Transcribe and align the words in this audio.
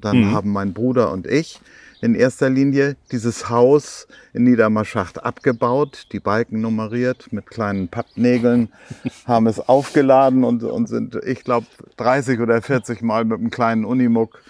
Dann 0.00 0.20
mhm. 0.20 0.32
haben 0.32 0.52
mein 0.52 0.72
Bruder 0.72 1.12
und 1.12 1.26
ich 1.26 1.60
in 2.00 2.14
erster 2.14 2.48
Linie 2.48 2.96
dieses 3.12 3.50
Haus 3.50 4.06
in 4.32 4.44
Niedermarschacht 4.44 5.22
abgebaut, 5.22 6.06
die 6.12 6.20
Balken 6.20 6.60
nummeriert 6.60 7.32
mit 7.32 7.46
kleinen 7.48 7.88
Pappnägeln, 7.88 8.68
haben 9.26 9.46
es 9.46 9.60
aufgeladen 9.60 10.44
und, 10.44 10.62
und 10.62 10.88
sind, 10.88 11.16
ich 11.26 11.44
glaube, 11.44 11.66
30 11.98 12.40
oder 12.40 12.62
40 12.62 13.02
Mal 13.02 13.24
mit 13.24 13.38
einem 13.38 13.50
kleinen 13.50 13.84
Unimog 13.84 14.40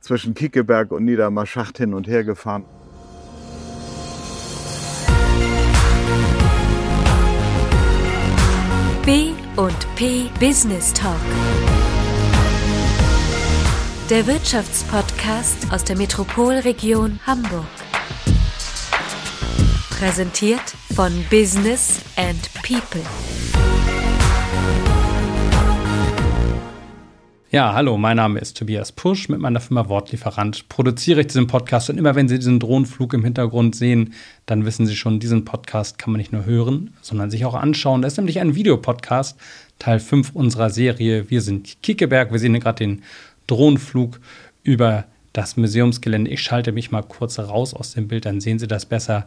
zwischen 0.00 0.34
Kiekeberg 0.34 0.92
und 0.92 1.04
Niedermarschacht 1.04 1.78
hin 1.78 1.92
und 1.92 2.06
her 2.06 2.24
gefahren. 2.24 2.64
B 9.04 9.30
und 9.56 9.94
P 9.94 10.30
Business 10.40 10.92
Talk. 10.92 11.14
Der 14.08 14.24
Wirtschaftspodcast 14.28 15.72
aus 15.72 15.82
der 15.82 15.96
Metropolregion 15.96 17.18
Hamburg. 17.26 17.66
Präsentiert 19.90 20.62
von 20.94 21.12
Business 21.28 22.02
and 22.14 22.48
People. 22.62 23.02
Ja, 27.50 27.74
hallo, 27.74 27.96
mein 27.98 28.16
Name 28.16 28.38
ist 28.38 28.56
Tobias 28.56 28.92
Pusch. 28.92 29.28
Mit 29.28 29.40
meiner 29.40 29.58
Firma 29.58 29.88
Wortlieferant 29.88 30.68
produziere 30.68 31.22
ich 31.22 31.26
diesen 31.26 31.48
Podcast. 31.48 31.90
Und 31.90 31.98
immer 31.98 32.14
wenn 32.14 32.28
Sie 32.28 32.36
diesen 32.36 32.60
Drohnenflug 32.60 33.12
im 33.12 33.24
Hintergrund 33.24 33.74
sehen, 33.74 34.14
dann 34.44 34.64
wissen 34.64 34.86
Sie 34.86 34.94
schon, 34.94 35.18
diesen 35.18 35.44
Podcast 35.44 35.98
kann 35.98 36.12
man 36.12 36.18
nicht 36.18 36.32
nur 36.32 36.44
hören, 36.44 36.94
sondern 37.02 37.32
sich 37.32 37.44
auch 37.44 37.54
anschauen. 37.54 38.02
Das 38.02 38.12
ist 38.12 38.18
nämlich 38.18 38.38
ein 38.38 38.54
Videopodcast, 38.54 39.36
Teil 39.80 39.98
5 39.98 40.30
unserer 40.34 40.70
Serie. 40.70 41.28
Wir 41.28 41.40
sind 41.40 41.82
Kiekeberg. 41.82 42.30
Wir 42.30 42.38
sehen 42.38 42.52
hier 42.52 42.62
gerade 42.62 42.84
den 42.84 43.02
Drohnenflug 43.46 44.20
über 44.62 45.04
das 45.32 45.56
Museumsgelände. 45.56 46.30
Ich 46.30 46.42
schalte 46.42 46.72
mich 46.72 46.90
mal 46.90 47.02
kurz 47.02 47.38
raus 47.38 47.74
aus 47.74 47.92
dem 47.92 48.08
Bild, 48.08 48.24
dann 48.24 48.40
sehen 48.40 48.58
Sie 48.58 48.66
das 48.66 48.86
besser. 48.86 49.26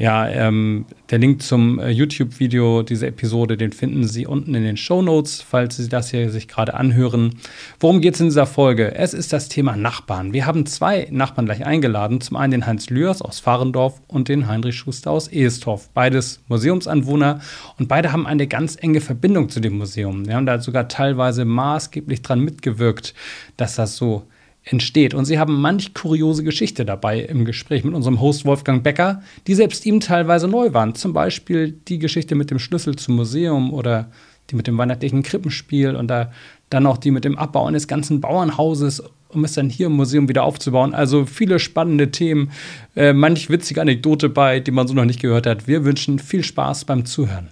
Ja, 0.00 0.26
ähm, 0.30 0.86
der 1.10 1.18
Link 1.18 1.42
zum 1.42 1.78
äh, 1.78 1.90
YouTube-Video 1.90 2.82
dieser 2.82 3.08
Episode, 3.08 3.58
den 3.58 3.70
finden 3.70 4.08
Sie 4.08 4.26
unten 4.26 4.54
in 4.54 4.62
den 4.64 4.78
Show 4.78 5.02
Notes, 5.02 5.42
falls 5.42 5.76
Sie 5.76 5.90
das 5.90 6.08
hier 6.10 6.30
sich 6.30 6.48
gerade 6.48 6.72
anhören. 6.72 7.34
Worum 7.80 8.00
geht 8.00 8.14
es 8.14 8.20
in 8.20 8.28
dieser 8.28 8.46
Folge? 8.46 8.94
Es 8.94 9.12
ist 9.12 9.34
das 9.34 9.50
Thema 9.50 9.76
Nachbarn. 9.76 10.32
Wir 10.32 10.46
haben 10.46 10.64
zwei 10.64 11.06
Nachbarn 11.10 11.44
gleich 11.44 11.66
eingeladen. 11.66 12.22
Zum 12.22 12.38
einen 12.38 12.52
den 12.52 12.66
Heinz 12.66 12.88
Lührs 12.88 13.20
aus 13.20 13.40
Fahrendorf 13.40 14.00
und 14.06 14.30
den 14.30 14.48
Heinrich 14.48 14.76
Schuster 14.76 15.10
aus 15.10 15.28
Ehestorf. 15.28 15.90
Beides 15.90 16.40
Museumsanwohner 16.48 17.40
und 17.78 17.88
beide 17.88 18.10
haben 18.10 18.26
eine 18.26 18.46
ganz 18.46 18.78
enge 18.80 19.02
Verbindung 19.02 19.50
zu 19.50 19.60
dem 19.60 19.76
Museum. 19.76 20.26
Wir 20.26 20.36
haben 20.36 20.46
da 20.46 20.60
sogar 20.60 20.88
teilweise 20.88 21.44
maßgeblich 21.44 22.22
dran 22.22 22.40
mitgewirkt, 22.40 23.12
dass 23.58 23.74
das 23.74 23.96
so 23.96 24.22
entsteht. 24.70 25.14
Und 25.14 25.24
sie 25.24 25.38
haben 25.38 25.60
manch 25.60 25.94
kuriose 25.94 26.44
Geschichte 26.44 26.84
dabei 26.84 27.20
im 27.20 27.44
Gespräch 27.44 27.84
mit 27.84 27.94
unserem 27.94 28.20
Host 28.20 28.44
Wolfgang 28.44 28.82
Becker, 28.82 29.22
die 29.46 29.54
selbst 29.54 29.84
ihm 29.84 30.00
teilweise 30.00 30.48
neu 30.48 30.72
waren. 30.72 30.94
Zum 30.94 31.12
Beispiel 31.12 31.72
die 31.88 31.98
Geschichte 31.98 32.34
mit 32.34 32.50
dem 32.50 32.58
Schlüssel 32.58 32.96
zum 32.96 33.16
Museum 33.16 33.72
oder 33.72 34.10
die 34.50 34.56
mit 34.56 34.66
dem 34.66 34.78
weihnachtlichen 34.78 35.22
Krippenspiel 35.22 35.94
und 35.94 36.08
da, 36.08 36.32
dann 36.70 36.86
auch 36.86 36.98
die 36.98 37.10
mit 37.10 37.24
dem 37.24 37.38
Abbau 37.38 37.66
eines 37.66 37.88
ganzen 37.88 38.20
Bauernhauses, 38.20 39.02
um 39.28 39.44
es 39.44 39.54
dann 39.54 39.70
hier 39.70 39.86
im 39.86 39.92
Museum 39.92 40.28
wieder 40.28 40.44
aufzubauen. 40.44 40.94
Also 40.94 41.24
viele 41.24 41.58
spannende 41.58 42.10
Themen, 42.10 42.50
äh, 42.96 43.12
manch 43.12 43.48
witzige 43.50 43.80
Anekdote 43.80 44.28
bei, 44.28 44.60
die 44.60 44.70
man 44.70 44.88
so 44.88 44.94
noch 44.94 45.04
nicht 45.04 45.20
gehört 45.20 45.46
hat. 45.46 45.68
Wir 45.68 45.84
wünschen 45.84 46.18
viel 46.18 46.42
Spaß 46.42 46.84
beim 46.84 47.04
Zuhören. 47.04 47.50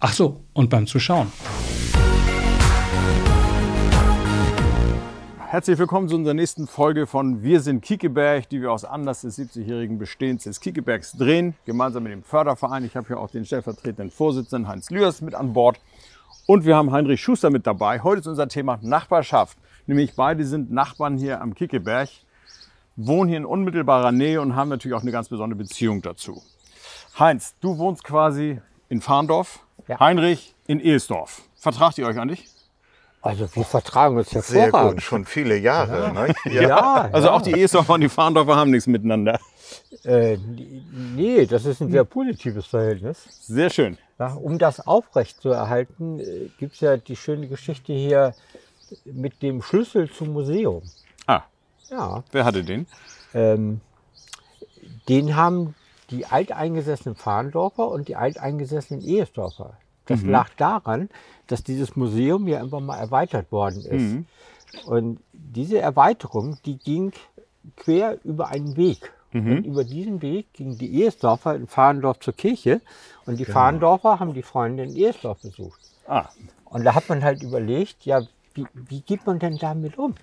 Ach 0.00 0.12
so, 0.12 0.40
und 0.52 0.68
beim 0.68 0.86
Zuschauen. 0.86 1.28
Herzlich 5.52 5.76
willkommen 5.76 6.08
zu 6.08 6.14
unserer 6.14 6.32
nächsten 6.32 6.66
Folge 6.66 7.06
von 7.06 7.42
Wir 7.42 7.60
sind 7.60 7.82
Kiekeberg, 7.82 8.48
die 8.48 8.62
wir 8.62 8.72
aus 8.72 8.86
Anlass 8.86 9.20
des 9.20 9.38
70-jährigen 9.38 9.98
Bestehens 9.98 10.44
des 10.44 10.60
Kiekebergs 10.60 11.12
drehen, 11.12 11.54
gemeinsam 11.66 12.04
mit 12.04 12.12
dem 12.12 12.22
Förderverein. 12.22 12.86
Ich 12.86 12.96
habe 12.96 13.08
hier 13.08 13.20
auch 13.20 13.28
den 13.28 13.44
stellvertretenden 13.44 14.10
Vorsitzenden 14.10 14.66
Heinz 14.66 14.88
Lührs 14.88 15.20
mit 15.20 15.34
an 15.34 15.52
Bord 15.52 15.78
und 16.46 16.64
wir 16.64 16.74
haben 16.74 16.90
Heinrich 16.90 17.20
Schuster 17.20 17.50
mit 17.50 17.66
dabei. 17.66 18.02
Heute 18.02 18.20
ist 18.20 18.26
unser 18.28 18.48
Thema 18.48 18.78
Nachbarschaft, 18.80 19.58
nämlich 19.86 20.16
beide 20.16 20.46
sind 20.46 20.72
Nachbarn 20.72 21.18
hier 21.18 21.42
am 21.42 21.54
Kiekeberg, 21.54 22.08
wohnen 22.96 23.28
hier 23.28 23.36
in 23.36 23.44
unmittelbarer 23.44 24.10
Nähe 24.10 24.40
und 24.40 24.56
haben 24.56 24.70
natürlich 24.70 24.96
auch 24.96 25.02
eine 25.02 25.12
ganz 25.12 25.28
besondere 25.28 25.58
Beziehung 25.58 26.00
dazu. 26.00 26.42
Heinz, 27.18 27.56
du 27.60 27.76
wohnst 27.76 28.04
quasi 28.04 28.58
in 28.88 29.02
Fahndorf, 29.02 29.58
ja. 29.86 30.00
Heinrich 30.00 30.54
in 30.66 30.80
Ehesdorf. 30.80 31.42
Vertragt 31.56 31.98
ihr 31.98 32.06
euch 32.06 32.18
eigentlich? 32.18 32.48
Also 33.22 33.48
wir 33.54 33.64
vertragen 33.64 34.16
uns 34.16 34.32
hervorragend. 34.32 34.72
Sehr 34.72 34.90
gut, 34.90 35.02
schon 35.02 35.24
viele 35.24 35.56
Jahre. 35.56 36.02
Ja. 36.02 36.12
Ne? 36.12 36.34
Ja. 36.52 36.62
ja. 36.62 37.08
Also 37.12 37.30
auch 37.30 37.40
die 37.40 37.58
Esdorfer 37.60 37.94
und 37.94 38.00
die 38.00 38.08
Fahndorfer 38.08 38.56
haben 38.56 38.72
nichts 38.72 38.88
miteinander. 38.88 39.38
Äh, 40.04 40.36
nee, 40.36 41.46
das 41.46 41.64
ist 41.64 41.80
ein 41.80 41.90
sehr 41.90 42.04
positives 42.04 42.66
Verhältnis. 42.66 43.24
Sehr 43.46 43.70
schön. 43.70 43.96
Ja, 44.18 44.34
um 44.34 44.58
das 44.58 44.86
aufrecht 44.86 45.40
zu 45.40 45.50
erhalten, 45.50 46.18
äh, 46.18 46.50
gibt 46.58 46.74
es 46.74 46.80
ja 46.80 46.96
die 46.96 47.16
schöne 47.16 47.46
Geschichte 47.46 47.92
hier 47.92 48.34
mit 49.04 49.40
dem 49.40 49.62
Schlüssel 49.62 50.10
zum 50.10 50.32
Museum. 50.32 50.82
Ah. 51.26 51.42
Ja. 51.90 52.24
Wer 52.32 52.44
hatte 52.44 52.64
den? 52.64 52.86
Ähm, 53.34 53.80
den 55.08 55.36
haben 55.36 55.74
die 56.10 56.26
alteingesessenen 56.26 57.16
Fahndorfer 57.16 57.88
und 57.88 58.08
die 58.08 58.16
alteingesessenen 58.16 59.02
Ehesdorfer. 59.02 59.76
Das 60.06 60.22
mhm. 60.22 60.30
lag 60.30 60.50
daran, 60.56 61.08
dass 61.46 61.62
dieses 61.62 61.96
Museum 61.96 62.48
ja 62.48 62.60
einfach 62.60 62.80
mal 62.80 62.98
erweitert 62.98 63.52
worden 63.52 63.84
ist. 63.84 64.14
Mhm. 64.14 64.26
Und 64.86 65.20
diese 65.32 65.78
Erweiterung, 65.78 66.58
die 66.64 66.78
ging 66.78 67.12
quer 67.76 68.18
über 68.24 68.48
einen 68.48 68.76
Weg. 68.76 69.12
Mhm. 69.32 69.56
Und 69.56 69.66
über 69.66 69.84
diesen 69.84 70.22
Weg 70.22 70.52
gingen 70.52 70.78
die 70.78 71.02
Ehesdorfer 71.02 71.54
in 71.54 71.66
Fahrendorf 71.66 72.20
zur 72.20 72.34
Kirche 72.34 72.80
und 73.26 73.38
die 73.38 73.44
genau. 73.44 73.58
Fahrendorfer 73.58 74.20
haben 74.20 74.34
die 74.34 74.42
Freunde 74.42 74.84
in 74.84 74.94
Ehesdorf 74.94 75.40
besucht. 75.40 75.80
Ah. 76.06 76.28
Und 76.64 76.84
da 76.84 76.94
hat 76.94 77.08
man 77.08 77.22
halt 77.22 77.42
überlegt, 77.42 78.04
ja, 78.04 78.22
wie, 78.54 78.66
wie 78.74 79.00
geht 79.00 79.26
man 79.26 79.38
denn 79.38 79.58
damit 79.58 79.98
um? 79.98 80.14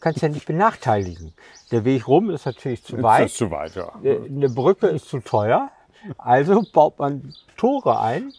Kannst 0.00 0.22
ja 0.22 0.28
nicht 0.28 0.46
benachteiligen. 0.46 1.32
Der 1.70 1.84
Weg 1.84 2.06
rum 2.06 2.30
ist 2.30 2.46
natürlich 2.46 2.84
zu 2.84 3.02
weit. 3.02 3.26
Ist 3.26 3.36
zu 3.36 3.50
weit, 3.50 3.74
ja. 3.76 3.90
Äh, 4.02 4.26
eine 4.26 4.48
Brücke 4.48 4.88
ist 4.88 5.08
zu 5.08 5.20
teuer. 5.20 5.70
Also 6.18 6.62
baut 6.72 6.98
man 6.98 7.34
Tore 7.56 8.00
ein 8.00 8.32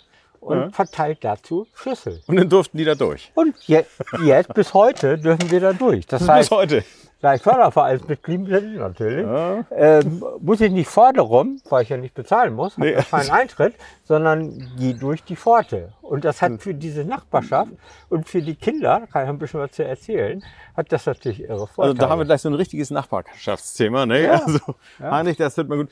und 0.48 0.60
ja. 0.60 0.70
verteilt 0.70 1.20
dazu 1.22 1.68
Schlüssel. 1.74 2.22
Und 2.28 2.38
dann 2.38 2.50
durften 2.50 2.78
die 2.78 2.86
da 2.86 2.96
durch. 2.96 3.32
Und 3.36 3.56
je, 3.66 3.84
jetzt 4.24 4.54
bis 4.54 4.74
heute 4.74 5.18
dürfen 5.18 5.52
wir 5.52 5.60
da 5.60 5.74
durch. 5.74 6.08
Das 6.08 6.22
bis 6.22 6.30
heißt, 6.30 6.52
heute. 6.52 6.84
Da 7.20 7.34
ich 7.34 7.42
Fördervereinsmitglied 7.42 8.46
bin, 8.46 8.76
natürlich, 8.76 9.26
ja. 9.26 9.66
ähm, 9.72 10.24
muss 10.40 10.62
ich 10.62 10.72
nicht 10.72 10.96
rum, 10.96 11.60
weil 11.68 11.82
ich 11.82 11.90
ja 11.90 11.98
nicht 11.98 12.14
bezahlen 12.14 12.54
muss, 12.54 12.78
nee. 12.78 12.94
keinen 12.94 13.32
Eintritt, 13.32 13.74
sondern 14.04 14.72
gehe 14.78 14.94
durch 14.94 15.24
die 15.24 15.36
Pforte. 15.36 15.94
Und 16.04 16.26
das 16.26 16.44
hat 16.44 16.62
für 16.62 16.76
diese 16.76 17.04
Nachbarschaft 17.06 17.72
und 18.10 18.30
für 18.30 18.44
die 18.44 18.54
Kinder, 18.54 19.00
da 19.00 19.08
kann 19.08 19.24
ich 19.24 19.30
ein 19.30 19.40
bisschen 19.40 19.60
was 19.60 19.72
zu 19.72 19.84
erzählen, 19.84 20.44
hat 20.76 20.92
das 20.92 21.08
natürlich 21.08 21.40
ihre 21.40 21.66
Vorteile. 21.66 21.90
Also 21.90 21.94
da 21.96 22.10
haben 22.10 22.20
wir 22.20 22.26
gleich 22.26 22.42
so 22.42 22.50
ein 22.50 22.54
richtiges 22.54 22.92
Nachbarschaftsthema. 22.92 24.06
Ne? 24.06 24.26
Ja. 24.26 24.32
Also, 24.34 24.60
ja. 25.00 25.12
Heinrich, 25.12 25.38
das 25.38 25.58
wird 25.58 25.70
mal 25.70 25.78
gut. 25.80 25.90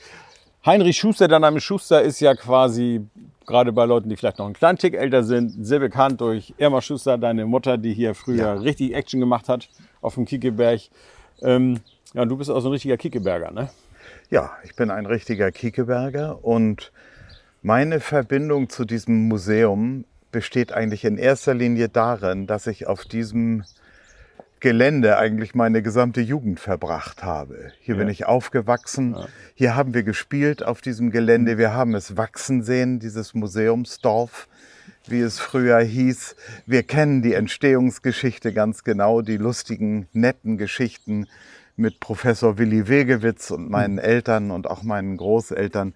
Heinrich 0.64 0.98
Schuster, 0.98 1.28
der 1.28 1.40
Name 1.40 1.60
Schuster 1.60 2.04
ist 2.04 2.20
ja 2.20 2.36
quasi 2.36 3.04
gerade 3.46 3.72
bei 3.72 3.86
Leuten, 3.86 4.10
die 4.10 4.16
vielleicht 4.16 4.40
noch 4.40 4.46
einen 4.46 4.56
kleinen 4.56 4.78
Tick 4.78 4.94
älter 4.94 5.24
sind, 5.24 5.66
sehr 5.66 5.80
bekannt 5.80 6.22
durch 6.22 6.54
Irma 6.58 6.82
Schuster, 6.82 7.18
deine 7.18 7.46
Mutter, 7.46 7.78
die 7.78 7.94
hier 7.94 8.16
früher 8.16 8.38
ja. 8.38 8.54
richtig 8.54 8.94
Action 8.94 9.20
gemacht 9.20 9.50
hat 9.50 9.70
auf 10.02 10.16
dem 10.16 10.26
Kiekeberg. 10.26 10.82
Ähm, 11.42 11.80
ja, 12.14 12.26
du 12.26 12.38
bist 12.38 12.50
auch 12.50 12.60
so 12.60 12.70
ein 12.70 12.74
richtiger 12.74 12.98
Kiekeberger, 12.98 13.52
ne? 13.52 13.70
Ja, 14.30 14.52
ich 14.64 14.76
bin 14.76 14.90
ein 14.90 15.06
richtiger 15.06 15.52
Kiekeberger 15.52 16.44
und 16.44 16.92
meine 17.62 18.00
Verbindung 18.00 18.70
zu 18.70 18.86
diesem 18.86 19.28
Museum 19.28 20.06
besteht 20.32 20.74
eigentlich 20.74 21.06
in 21.06 21.18
erster 21.18 21.54
Linie 21.54 21.90
darin, 21.90 22.48
dass 22.48 22.68
ich 22.68 22.88
auf 22.88 23.06
diesem 23.06 23.64
Gelände 24.66 25.20
eigentlich 25.20 25.54
meine 25.54 25.84
gesamte 25.84 26.22
Jugend 26.22 26.60
verbracht 26.60 27.24
habe. 27.24 27.72
Hier 27.82 27.94
ja. 27.94 28.00
bin 28.00 28.10
ich 28.10 28.26
aufgewachsen. 28.26 29.14
Ja. 29.14 29.28
Hier 29.54 29.76
haben 29.76 29.94
wir 29.94 30.02
gespielt 30.02 30.64
auf 30.64 30.82
diesem 30.82 31.12
Gelände. 31.12 31.60
Wir 31.60 31.76
haben 31.76 31.94
es 31.94 32.18
wachsen 32.18 32.64
sehen, 32.64 32.98
dieses 32.98 33.36
Museumsdorf, 33.36 34.48
wie 35.06 35.20
es 35.20 35.38
früher 35.38 35.80
hieß. 35.82 36.36
Wir 36.66 36.82
kennen 36.82 37.22
die 37.22 37.36
Entstehungsgeschichte 37.36 38.54
ganz 38.54 38.84
genau, 38.84 39.22
die 39.22 39.38
lustigen, 39.38 40.08
netten 40.14 40.58
Geschichten 40.58 41.28
mit 41.76 42.00
Professor 42.00 42.58
Willi 42.58 42.88
Wegewitz 42.88 43.52
und 43.52 43.70
meinen 43.70 44.00
Eltern 44.00 44.50
und 44.50 44.66
auch 44.66 44.82
meinen 44.82 45.18
Großeltern. 45.18 45.94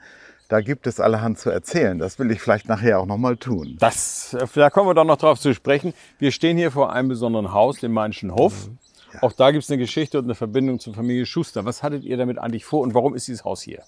Da 0.50 0.62
gibt 0.62 0.88
es 0.88 1.00
allerhand 1.00 1.38
zu 1.38 1.52
erzählen. 1.52 2.00
Das 2.00 2.18
will 2.18 2.32
ich 2.32 2.42
vielleicht 2.42 2.68
nachher 2.68 3.00
auch 3.00 3.06
nochmal 3.06 3.38
tun. 3.38 3.78
Das, 3.80 4.34
äh, 4.34 4.48
da 4.56 4.72
kommen 4.72 4.90
wir 4.90 4.96
doch 4.96 5.06
noch 5.06 5.18
drauf 5.18 5.40
zu 5.40 5.54
sprechen. 5.54 5.94
Wir 6.18 6.32
stehen 6.32 6.58
hier 6.58 6.72
vor 6.72 6.92
einem 6.92 7.08
besonderen 7.08 7.54
Haus, 7.54 7.80
dem 7.80 7.94
Mainischen 7.94 8.34
Hof. 8.34 8.68
Mhm. 8.68 8.80
Ja. 9.14 9.24
Auch 9.24 9.32
da 9.32 9.52
gibt 9.52 9.64
es 9.64 9.70
eine 9.70 9.78
Geschichte 9.78 10.18
und 10.18 10.26
eine 10.26 10.34
Verbindung 10.34 10.80
zur 10.80 10.96
Familie 10.96 11.28
Schuster. 11.28 11.66
Was 11.66 11.84
hattet 11.84 12.04
ihr 12.04 12.18
damit 12.18 12.40
eigentlich 12.40 12.66
vor 12.66 12.82
und 12.82 12.96
warum 12.96 13.16
ist 13.16 13.28
dieses 13.28 13.46
Haus 13.46 13.62
hier? 13.62 13.84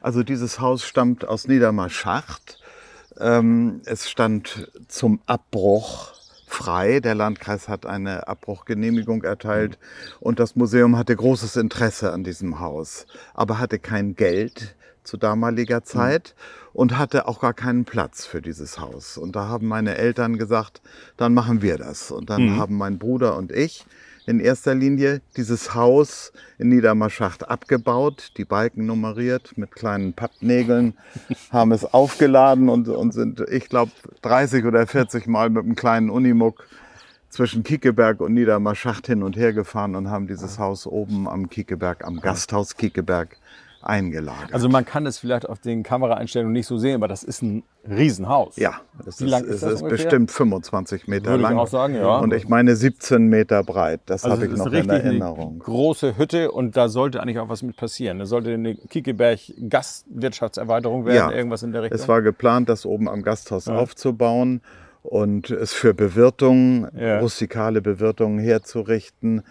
Also 0.00 0.22
dieses 0.22 0.60
Haus 0.60 0.84
stammt 0.84 1.26
aus 1.26 1.48
Niedermarschacht. 1.48 2.60
Ähm, 3.18 3.82
es 3.84 4.08
stand 4.08 4.70
zum 4.86 5.20
Abbruch 5.26 6.12
frei. 6.46 7.00
Der 7.00 7.16
Landkreis 7.16 7.68
hat 7.68 7.86
eine 7.86 8.28
Abbruchgenehmigung 8.28 9.24
erteilt 9.24 9.78
und 10.20 10.38
das 10.38 10.54
Museum 10.54 10.96
hatte 10.96 11.16
großes 11.16 11.56
Interesse 11.56 12.12
an 12.12 12.22
diesem 12.22 12.60
Haus, 12.60 13.06
aber 13.34 13.58
hatte 13.58 13.80
kein 13.80 14.14
Geld 14.14 14.76
zu 15.04 15.16
damaliger 15.16 15.84
Zeit 15.84 16.34
und 16.72 16.98
hatte 16.98 17.28
auch 17.28 17.40
gar 17.40 17.54
keinen 17.54 17.84
Platz 17.84 18.26
für 18.26 18.42
dieses 18.42 18.80
Haus. 18.80 19.16
Und 19.16 19.36
da 19.36 19.48
haben 19.48 19.68
meine 19.68 19.96
Eltern 19.96 20.38
gesagt, 20.38 20.82
dann 21.16 21.34
machen 21.34 21.62
wir 21.62 21.78
das. 21.78 22.10
Und 22.10 22.30
dann 22.30 22.56
haben 22.56 22.76
mein 22.76 22.98
Bruder 22.98 23.36
und 23.36 23.52
ich 23.52 23.86
in 24.26 24.40
erster 24.40 24.74
Linie 24.74 25.20
dieses 25.36 25.74
Haus 25.74 26.32
in 26.58 26.68
Niedermarschacht 26.68 27.48
abgebaut, 27.48 28.32
die 28.36 28.44
Balken 28.44 28.86
nummeriert 28.86 29.56
mit 29.56 29.72
kleinen 29.72 30.14
Pappnägeln, 30.14 30.94
haben 31.50 31.72
es 31.72 31.84
aufgeladen 31.84 32.68
und, 32.68 32.88
und 32.88 33.12
sind, 33.12 33.40
ich 33.50 33.68
glaube, 33.68 33.92
30 34.22 34.64
oder 34.64 34.86
40 34.86 35.26
Mal 35.26 35.50
mit 35.50 35.64
einem 35.64 35.74
kleinen 35.74 36.10
Unimog 36.10 36.66
zwischen 37.28 37.64
Kiekeberg 37.64 38.20
und 38.20 38.32
Niedermarschacht 38.32 39.06
hin 39.06 39.22
und 39.22 39.36
her 39.36 39.52
gefahren 39.52 39.96
und 39.96 40.08
haben 40.08 40.26
dieses 40.26 40.58
Haus 40.58 40.86
oben 40.86 41.28
am 41.28 41.50
Kiekeberg, 41.50 42.04
am 42.04 42.20
Gasthaus 42.20 42.76
Kiekeberg 42.76 43.36
eingelagert. 43.86 44.52
Also 44.52 44.68
man 44.68 44.84
kann 44.84 45.06
es 45.06 45.18
vielleicht 45.18 45.48
auf 45.48 45.58
den 45.60 45.82
Kameraeinstellungen 45.82 46.52
nicht 46.52 46.66
so 46.66 46.78
sehen, 46.78 46.94
aber 46.96 47.08
das 47.08 47.22
ist 47.22 47.42
ein 47.42 47.62
Riesenhaus. 47.88 48.56
ja, 48.56 48.80
es 49.06 49.20
Wie 49.20 49.24
ist, 49.26 49.30
lang 49.30 49.44
ist 49.44 49.50
es 49.56 49.60
das 49.60 49.72
ist 49.74 49.82
ungefähr? 49.82 50.04
bestimmt 50.06 50.30
25 50.30 51.06
Meter 51.06 51.26
Würde 51.26 51.42
ich 51.42 51.48
lang. 51.50 51.58
auch 51.58 51.66
sagen, 51.66 51.94
ja. 51.94 52.18
Und 52.18 52.32
ich 52.32 52.48
meine 52.48 52.76
17 52.76 53.26
Meter 53.26 53.62
breit. 53.62 54.00
Das 54.06 54.24
Also 54.24 54.36
habe 54.36 54.46
ich 54.46 54.56
noch 54.56 54.66
in 54.66 54.72
richtig 54.72 54.92
eine 54.94 55.02
Erinnerung. 55.04 55.58
große 55.58 56.16
Hütte 56.16 56.50
und 56.50 56.76
da 56.76 56.88
sollte 56.88 57.20
eigentlich 57.20 57.38
auch 57.38 57.48
was 57.48 57.62
mit 57.62 57.76
passieren. 57.76 58.18
Da 58.18 58.26
sollte 58.26 58.54
eine 58.54 58.74
Kiekeberg 58.74 59.40
Gastwirtschaftserweiterung 59.68 61.04
werden, 61.06 61.30
Ja, 61.30 61.36
irgendwas 61.36 61.62
in 61.62 61.72
der 61.72 61.82
Richtung. 61.82 61.98
Es 62.00 62.08
war 62.08 62.22
geplant, 62.22 62.68
das 62.68 62.86
oben 62.86 63.08
am 63.08 63.22
Gasthaus 63.22 63.68
aufzubauen 63.68 64.60
und 65.02 65.50
es 65.50 65.72
für 65.72 65.94
Bewirtungen, 65.94 66.88
Ja. 66.98 67.18
rustikale 67.18 67.82
Bewirtungen 67.82 68.38
herzurichten. 68.38 69.42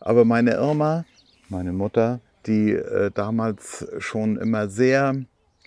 Aber 0.00 0.24
meine 0.24 0.52
Irma, 0.54 1.04
meine 1.48 1.72
Mutter, 1.72 2.20
die 2.46 2.72
äh, 2.72 3.10
damals 3.12 3.86
schon 3.98 4.36
immer 4.36 4.68
sehr 4.68 5.14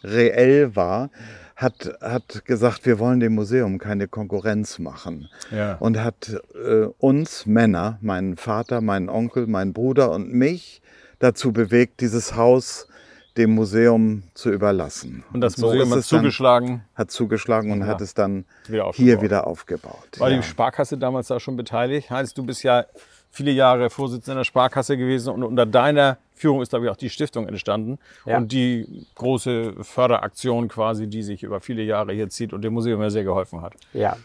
reell 0.04 0.76
war, 0.76 1.10
hat, 1.56 1.98
hat 2.02 2.46
gesagt, 2.46 2.86
wir 2.86 3.00
wollen 3.00 3.20
dem 3.20 3.36
Museum 3.36 3.80
keine 3.80 4.08
Konkurrenz 4.08 4.80
machen. 4.80 5.28
Ja. 5.52 5.76
Und 5.76 6.02
hat 6.02 6.34
äh, 6.56 6.86
uns 7.00 7.46
Männer, 7.46 7.98
meinen 8.02 8.38
Vater, 8.38 8.80
meinen 8.80 9.10
Onkel, 9.10 9.46
meinen 9.48 9.74
Bruder 9.74 10.12
und 10.12 10.32
mich 10.34 10.82
dazu 11.20 11.52
bewegt, 11.52 12.00
dieses 12.00 12.36
Haus 12.38 12.88
dem 13.36 13.52
Museum 13.52 14.24
zu 14.34 14.52
überlassen. 14.52 15.24
und 15.34 15.42
das 15.42 15.54
so 15.54 15.68
Museum 15.68 15.84
ist 15.90 15.92
hat 15.92 16.00
es 16.00 16.10
dann- 16.10 16.20
zugeschlagen, 16.20 16.82
hat 16.96 17.12
zugeschlagen 17.12 17.72
und 17.72 17.86
hat 17.86 18.02
es 18.02 18.14
dann 18.14 18.46
Wieder 18.68 18.92
hier 18.94 19.22
wieder 19.22 19.46
aufgebaut. 19.48 20.18
war 20.18 20.30
ja. 20.30 20.38
die 20.38 20.44
Sparkasse 20.44 20.98
damals 20.98 21.28
da 21.28 21.40
schon 21.40 21.56
beteiligt. 21.56 22.10
Heinz, 22.10 22.34
du 22.34 22.44
bist 22.46 22.64
ja 22.64 22.86
viele 23.32 23.52
Jahre 23.52 23.90
Vorsitzender 23.90 24.40
der 24.40 24.46
Sparkasse 24.46 24.98
gewesen 24.98 25.34
und 25.34 25.44
unter 25.44 25.66
deiner 25.66 26.18
Führung 26.34 26.62
ist, 26.62 26.70
glaube 26.70 26.86
ich, 26.86 26.92
auch 26.92 26.98
die 26.98 27.10
Stiftung 27.10 27.48
entstanden. 27.48 28.00
Ja. 28.26 28.38
Und 28.38 28.52
die 28.52 29.06
große 29.16 29.84
Förderaktion 29.84 30.68
quasi, 30.70 31.08
die 31.08 31.24
sich 31.24 31.44
über 31.44 31.60
viele 31.60 31.84
Jahre 31.84 32.14
hier 32.14 32.30
zieht 32.30 32.54
und 32.54 32.62
dem 32.62 32.74
Museum 32.74 33.02
ja 33.02 33.10
sehr 33.10 33.24
geholfen 33.24 33.62
hat. 33.62 33.74
Ja, 33.94 34.18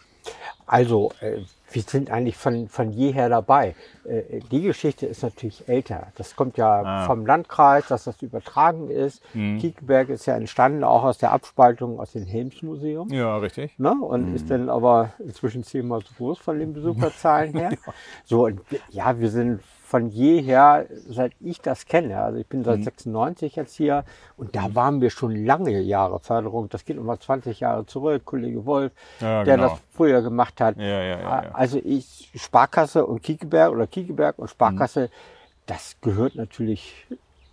also 0.67 1.13
äh, 1.21 1.41
wir 1.75 1.83
sind 1.83 2.11
eigentlich 2.11 2.37
von, 2.37 2.69
von 2.69 2.91
jeher 2.93 3.29
dabei. 3.29 3.75
Äh, 4.05 4.41
die 4.51 4.63
Geschichte 4.63 5.07
ist 5.07 5.23
natürlich 5.23 5.69
älter. 5.69 6.09
Das 6.17 6.37
kommt 6.37 6.57
ja 6.57 6.83
Ah. 6.83 7.07
vom 7.07 7.27
Landkreis, 7.27 7.89
dass 7.89 8.05
das 8.05 8.23
übertragen 8.23 8.89
ist. 8.91 9.23
Mhm. 9.35 9.59
Kiekenberg 9.59 10.09
ist 10.09 10.27
ja 10.27 10.37
entstanden 10.37 10.85
auch 10.85 11.03
aus 11.03 11.19
der 11.19 11.33
Abspaltung 11.33 11.99
aus 11.99 12.13
dem 12.13 12.25
Helmsmuseum. 12.27 13.09
Ja, 13.13 13.37
richtig. 13.39 13.79
Ne? 13.79 13.93
Und 14.01 14.35
ist 14.35 14.51
dann 14.51 14.69
aber 14.69 15.13
inzwischen 15.19 15.65
zehnmal 15.65 16.01
so 16.01 16.15
groß 16.17 16.39
von 16.39 16.59
den 16.59 16.73
Besucherzahlen 16.73 17.53
her. 17.53 17.71
So, 18.25 18.45
und 18.47 18.61
ja, 18.91 19.19
wir 19.19 19.29
sind 19.31 19.61
von 19.95 20.09
jeher, 20.09 20.87
seit 21.09 21.31
ich 21.39 21.61
das 21.61 21.87
kenne, 21.87 22.21
also 22.21 22.41
ich 22.41 22.49
bin 22.49 22.61
Mhm. 22.63 22.65
seit 22.65 22.83
96 22.83 23.55
jetzt 23.55 23.77
hier 23.77 24.05
und 24.37 24.57
da 24.57 24.75
waren 24.75 25.01
wir 25.01 25.11
schon 25.11 25.45
lange 25.47 25.79
Jahre 25.83 26.19
Förderung. 26.19 26.69
Das 26.69 26.85
geht 26.85 26.97
nochmal 26.97 27.21
20 27.21 27.61
Jahre 27.61 27.87
zurück, 27.87 28.25
Kollege 28.25 28.67
Wolf, 28.67 28.91
Ja, 29.21 29.45
der 29.45 29.55
genau. 29.57 29.69
das 29.69 29.79
früher 29.93 30.21
gemacht 30.21 30.61
hat. 30.61 30.79
Ja, 30.79 31.01
ja. 31.01 31.19
Also 31.53 31.81
ich, 31.85 32.29
Sparkasse 32.35 33.07
und 33.07 33.23
Kiekeberg 33.23 33.71
oder 33.71 33.87
Kiekeberg 33.87 34.37
und 34.41 34.51
Sparkasse, 34.51 35.03
Mhm. 35.03 35.09
das 35.67 35.97
gehört 36.01 36.35
natürlich 36.35 37.07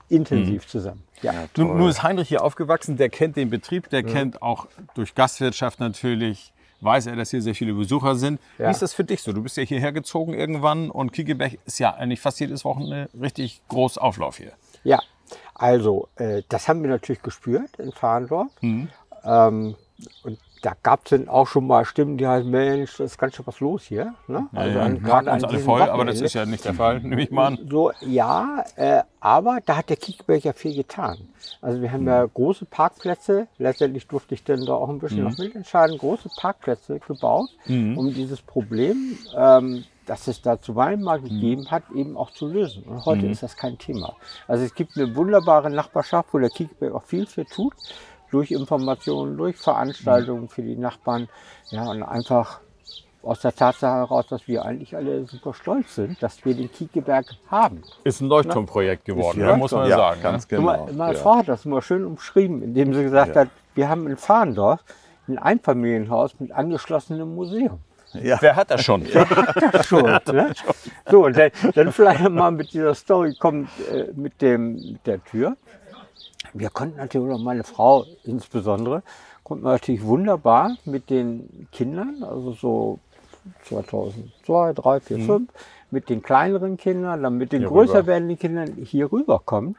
intensiv 0.10 0.66
zusammen. 0.66 1.04
Ja, 1.22 1.46
Nun, 1.56 1.78
nun 1.78 1.90
ist 1.90 2.02
Heinrich 2.02 2.30
hier 2.30 2.44
aufgewachsen, 2.44 2.98
der 2.98 3.10
kennt 3.10 3.36
den 3.36 3.52
Betrieb, 3.52 3.88
der 3.92 4.02
kennt 4.02 4.42
auch 4.42 4.66
durch 4.96 5.14
Gastwirtschaft 5.14 5.80
natürlich, 5.80 6.52
weiß 6.82 7.08
er, 7.08 7.16
dass 7.16 7.32
hier 7.32 7.42
sehr 7.42 7.56
viele 7.56 7.74
Besucher 7.74 8.16
sind. 8.16 8.40
Ja. 8.58 8.68
Wie 8.68 8.72
ist 8.72 8.82
das 8.82 8.94
für 8.94 9.04
dich 9.04 9.22
so? 9.22 9.34
Du 9.34 9.44
bist 9.44 9.58
ja 9.58 9.64
hierher 9.64 9.92
gezogen 9.92 10.34
irgendwann 10.34 10.90
und 10.90 11.14
Kiekeberg 11.14 11.58
ist 11.66 11.80
ja 11.80 11.94
eigentlich 11.94 12.20
fast 12.20 12.40
jedes 12.40 12.66
Wochenende 12.66 13.10
richtig 13.20 13.62
groß 13.70 13.98
Auflauf 13.98 14.38
hier. 14.38 14.52
Ja, 14.84 15.00
also 15.54 16.10
äh, 16.16 16.44
das 16.50 16.68
haben 16.68 16.82
wir 16.82 16.90
natürlich 16.90 17.22
gespürt 17.22 17.78
in 17.78 17.92
Fahndorf. 17.92 18.52
Mhm. 18.62 18.90
Ähm, 19.24 19.76
und 20.24 20.38
da 20.64 20.74
gab 20.84 21.06
es 21.06 21.10
dann 21.10 21.28
auch 21.28 21.48
schon 21.48 21.66
mal 21.66 21.86
Stimmen, 21.86 22.18
die 22.18 22.28
halt, 22.28 22.46
Mensch, 22.46 22.98
da 22.98 23.04
ist 23.06 23.18
ganz 23.18 23.36
schön 23.36 23.48
was 23.48 23.60
los 23.62 23.82
hier. 23.84 24.14
Ne? 24.28 24.48
Also 24.54 24.78
ja, 24.78 24.88
gerade 24.90 25.02
packen 25.02 25.30
uns 25.30 25.44
alle 25.44 25.60
voll, 25.60 25.82
aber 25.82 25.90
das 26.06 26.18
Wochenende. 26.18 26.26
ist 26.26 26.34
ja 26.34 26.46
nicht 26.46 26.66
der 26.66 26.74
Fall, 26.76 27.00
nehme 27.04 27.24
ich 27.24 27.32
mal 27.32 27.48
an. 27.48 27.68
So, 27.68 27.92
ja, 28.02 28.64
äh, 28.76 29.02
aber 29.20 29.58
da 29.66 29.78
hat 29.78 29.90
der 29.90 29.98
Kiekeberg 29.98 30.44
ja 30.44 30.54
viel 30.54 30.76
getan. 30.76 31.18
Also 31.64 31.82
wir 31.82 31.92
haben 31.92 32.06
ja 32.06 32.24
Mhm. 32.26 32.32
große 32.36 32.66
Parkplätze, 32.66 33.48
letztendlich 33.58 34.08
durfte 34.08 34.36
ich 34.36 34.44
dann 34.44 34.64
da 34.68 34.74
auch 34.74 34.90
ein 34.90 35.00
bisschen 35.00 35.24
noch 35.24 35.38
mitentscheiden, 35.40 35.98
große 35.98 36.30
Parkplätze 36.38 37.00
gebaut, 37.00 37.50
Mhm. 37.66 37.98
um 37.98 38.14
dieses 38.14 38.42
Problem, 38.44 39.18
ähm, 39.36 39.84
das 40.06 40.28
es 40.28 40.42
da 40.42 40.60
zuweilen 40.62 41.02
mal 41.02 41.20
Mhm. 41.22 41.24
gegeben 41.30 41.72
hat, 41.72 41.84
eben 41.96 42.18
auch 42.18 42.32
zu 42.32 42.46
lösen. 42.48 42.84
Und 42.84 43.06
heute 43.06 43.26
ist 43.28 43.42
das 43.44 43.56
kein 43.56 43.78
Thema. 43.80 44.16
Also 44.48 44.64
es 44.64 44.76
gibt 44.76 44.96
eine 44.98 45.16
wunderbare 45.16 45.70
Nachbarschaft, 45.72 46.30
wo 46.34 46.38
der 46.40 46.50
Kiekeberg 46.50 46.94
auch 46.94 47.04
viel 47.04 47.26
für 47.26 47.46
tut, 47.46 47.74
durch 48.32 48.52
Informationen, 48.52 49.38
durch 49.38 49.58
Veranstaltungen 49.58 50.50
für 50.50 50.62
die 50.62 50.76
Nachbarn, 50.78 51.30
ja, 51.70 51.90
und 51.90 52.04
einfach 52.04 52.62
aus 53.24 53.42
der 53.42 53.54
Tatsache 53.54 53.98
heraus, 53.98 54.26
dass 54.28 54.48
wir 54.48 54.66
eigentlich 54.66 54.96
alle 54.96 55.26
super 55.26 55.54
stolz 55.54 55.96
sind, 55.96 56.22
dass 56.24 56.44
wir 56.44 56.56
den 56.56 56.72
Kiekeberg 56.72 57.26
haben. 57.50 57.84
Ist 58.04 58.22
ein 58.22 58.28
Leuchtturmprojekt 58.28 59.06
geworden, 59.06 59.42
Ist 59.42 59.46
ne, 59.48 59.58
muss 59.58 59.72
man 59.72 59.88
ja, 59.90 59.98
sagen. 59.98 60.22
ganz 60.24 60.50
ne? 60.50 60.58
genau. 60.58 60.88
Meine 60.92 61.14
ja. 61.14 61.20
Frau 61.20 61.36
hat 61.36 61.48
das 61.48 61.66
immer 61.66 61.82
schön 61.82 62.06
umschrieben, 62.06 62.64
indem 62.64 62.94
sie 62.94 63.04
gesagt 63.04 63.36
Ja. 63.36 63.42
hat, 63.42 63.50
wir 63.76 63.90
haben 63.90 64.08
in 64.08 64.18
Fahndorf 64.18 64.84
ein 65.28 65.38
Einfamilienhaus 65.38 66.40
mit 66.40 66.52
angeschlossenem 66.52 67.36
Museum. 67.36 67.80
Ja. 68.14 68.38
Wer 68.42 68.56
hat 68.56 68.72
das 68.72 68.84
schon? 68.84 69.06
Das 69.72 69.88
schon. 69.88 70.04
ne? 70.04 70.54
So, 71.10 71.26
und 71.26 71.38
dann, 71.38 71.52
dann 71.76 71.92
vielleicht 71.92 72.28
mal 72.30 72.52
mit 72.52 72.74
dieser 72.74 72.94
Story 72.94 73.36
kommt 73.40 73.70
äh, 73.90 74.08
mit, 74.14 74.42
dem, 74.42 74.74
mit 74.74 75.08
der 75.08 75.24
Tür. 75.24 75.56
Wir 76.54 76.70
konnten 76.70 76.98
natürlich, 76.98 77.28
oder 77.28 77.38
meine 77.38 77.64
Frau 77.64 78.06
insbesondere, 78.24 79.04
konnten 79.44 79.64
natürlich 79.66 80.04
wunderbar 80.04 80.78
mit 80.86 81.10
den 81.10 81.68
Kindern, 81.72 82.24
also 82.24 82.52
so 82.54 83.00
2002, 83.64 84.74
3, 84.74 85.00
4, 85.00 85.20
5, 85.20 85.50
mit 85.92 86.10
den 86.10 86.22
kleineren 86.22 86.78
Kindern, 86.78 87.24
dann 87.24 87.38
mit 87.38 87.52
den 87.52 87.62
Hier 87.62 87.70
größer 87.70 88.00
rüber. 88.00 88.08
werdenden 88.08 88.40
Kindern 88.40 88.74
hier 88.84 89.12
rüberkommen. 89.12 89.76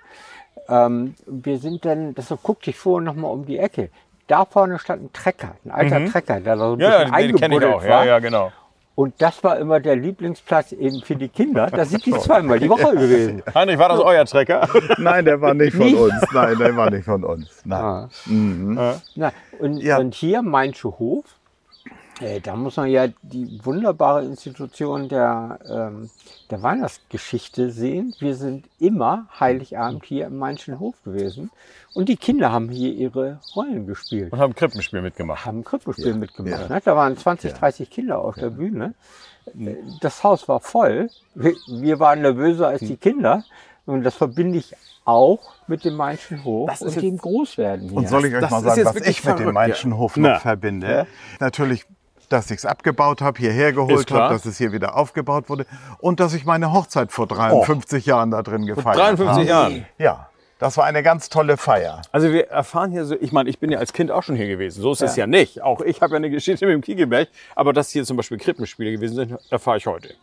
Ähm, 0.68 1.14
wir 1.26 1.58
sind 1.58 1.84
dann, 1.84 2.14
das 2.14 2.32
guckte 2.42 2.70
ich 2.70 2.76
vorher 2.76 3.04
noch 3.04 3.14
mal 3.14 3.28
um 3.28 3.46
die 3.46 3.58
Ecke. 3.58 3.90
Da 4.28 4.44
vorne 4.44 4.78
stand 4.78 5.02
ein 5.04 5.12
Trecker, 5.12 5.56
ein 5.64 5.70
alter 5.70 6.04
Trecker, 6.06 6.40
der 6.40 6.56
da 6.56 6.68
so 6.68 6.72
ein 6.74 6.80
Ja, 6.80 6.88
bisschen 6.90 7.08
ja, 7.08 7.12
eingebuddelt 7.14 7.64
auch. 7.64 7.82
Ja, 7.82 7.88
war. 7.90 8.06
ja, 8.06 8.18
genau. 8.18 8.52
Und 8.94 9.14
das 9.22 9.42
war 9.42 9.58
immer 9.58 9.80
der 9.80 9.96
Lieblingsplatz 9.96 10.72
eben 10.72 11.00
für 11.02 11.16
die 11.16 11.28
Kinder. 11.28 11.66
Da 11.68 11.84
sind 11.86 12.04
die 12.04 12.12
zweimal 12.12 12.60
die 12.60 12.68
Woche 12.68 12.90
gewesen. 12.92 13.42
Heinrich, 13.54 13.78
war 13.78 13.88
das 13.88 14.00
euer 14.00 14.24
Trecker? 14.26 14.68
Nein, 14.98 15.24
der 15.24 15.40
war 15.40 15.54
nicht 15.54 15.74
von 15.74 15.86
Nicht? 15.86 15.96
uns. 15.98 16.14
Nein, 16.32 16.58
der 16.58 16.76
war 16.76 16.90
nicht 16.90 17.04
von 17.04 17.24
uns. 17.24 17.48
Nein. 17.64 17.80
Ah. 17.82 18.08
Mhm. 18.26 18.78
Na, 19.14 19.32
und, 19.58 19.78
Ja. 19.82 19.96
und 19.98 20.14
hier 20.14 20.42
Mainsche 20.42 20.88
Hof, 20.98 21.24
da 22.42 22.56
muss 22.56 22.76
man 22.76 22.88
ja 22.88 23.08
die 23.22 23.60
wunderbare 23.64 24.24
Institution 24.24 25.08
der, 25.08 25.58
ähm, 25.68 26.10
der 26.50 26.62
Weihnachtsgeschichte 26.62 27.70
sehen. 27.70 28.14
Wir 28.18 28.34
sind 28.34 28.66
immer 28.78 29.26
Heiligabend 29.38 30.04
hier 30.04 30.26
im 30.26 30.38
Mainschen 30.38 30.78
Hof 30.78 30.94
gewesen. 31.04 31.50
Und 31.94 32.08
die 32.08 32.16
Kinder 32.16 32.52
haben 32.52 32.68
hier 32.68 32.92
ihre 32.92 33.40
Rollen 33.54 33.86
gespielt. 33.86 34.32
Und 34.32 34.38
haben 34.38 34.54
Krippenspiel 34.54 35.02
mitgemacht. 35.02 35.44
haben 35.44 35.58
ein 35.60 35.64
Krippenspiel 35.64 36.14
mitgemacht. 36.14 36.62
ja. 36.62 36.68
Ne? 36.68 36.80
Da 36.84 36.96
waren 36.96 37.16
20, 37.16 37.52
30 37.54 37.90
Kinder 37.90 38.18
auf 38.18 38.34
der 38.36 38.50
Bühne. 38.50 38.94
Äh, 39.46 39.74
Das 40.00 40.22
Haus 40.22 40.48
war 40.48 40.60
voll. 40.60 41.10
Wir, 41.34 41.54
wir 41.66 41.98
waren 41.98 42.22
nervöser 42.22 42.68
als 42.68 42.80
die 42.80 42.96
Kinder. 42.96 43.44
Und 43.84 44.04
das 44.04 44.14
verbinde 44.14 44.58
ich 44.58 44.74
auch 45.04 45.40
mit 45.66 45.84
dem 45.84 45.96
Mainschen 45.96 46.44
Hof 46.44 46.70
Das 46.70 46.82
ist 46.82 46.96
und 46.96 47.02
dem 47.02 47.18
Großwerden 47.18 47.88
hier. 47.88 47.98
Und 47.98 48.08
soll 48.08 48.26
ich 48.26 48.34
euch 48.34 48.40
das 48.40 48.50
mal 48.50 48.62
sagen, 48.62 48.84
was 48.84 48.96
ich 48.96 49.24
mit 49.24 49.38
dem 49.40 49.52
Mainschen 49.52 49.96
Hof 49.96 50.16
Na. 50.16 50.34
noch 50.34 50.40
verbinde? 50.40 51.06
Natürlich, 51.40 51.84
dass 52.32 52.50
ich 52.50 52.58
es 52.58 52.66
abgebaut 52.66 53.20
habe, 53.20 53.38
hierher 53.38 53.72
geholt 53.72 54.10
habe, 54.10 54.32
dass 54.34 54.44
es 54.46 54.58
hier 54.58 54.72
wieder 54.72 54.96
aufgebaut 54.96 55.48
wurde 55.48 55.66
und 55.98 56.18
dass 56.20 56.34
ich 56.34 56.44
meine 56.44 56.72
Hochzeit 56.72 57.12
vor 57.12 57.26
53 57.26 58.06
Jahren 58.06 58.30
da 58.30 58.42
drin 58.42 58.66
gefeiert 58.66 58.96
53 58.98 59.28
habe. 59.28 59.44
Jahren. 59.44 59.86
Ja, 59.98 60.28
Das 60.58 60.76
war 60.76 60.84
eine 60.84 61.02
ganz 61.02 61.28
tolle 61.28 61.56
Feier. 61.56 62.02
Also 62.12 62.32
wir 62.32 62.48
erfahren 62.48 62.92
hier 62.92 63.04
so, 63.04 63.16
ich 63.20 63.32
meine, 63.32 63.50
ich 63.50 63.58
bin 63.58 63.72
ja 63.72 63.78
als 63.80 63.92
Kind 63.92 64.12
auch 64.12 64.22
schon 64.22 64.36
hier 64.36 64.46
gewesen. 64.46 64.80
So 64.80 64.92
ist 64.92 65.02
es 65.02 65.16
ja 65.16 65.26
nicht. 65.26 65.60
Auch 65.60 65.80
ich 65.80 66.00
habe 66.02 66.12
ja 66.12 66.16
eine 66.18 66.30
Geschichte 66.30 66.66
mit 66.66 66.72
dem 66.74 66.82
Kiegelberg. 66.82 67.28
Aber 67.56 67.72
dass 67.72 67.90
hier 67.90 68.04
zum 68.04 68.16
Beispiel 68.16 68.38
Krippenspiele 68.38 68.92
gewesen 68.92 69.16
sind, 69.16 69.38
erfahre 69.50 69.78
ich 69.78 69.86
heute. 69.88 70.14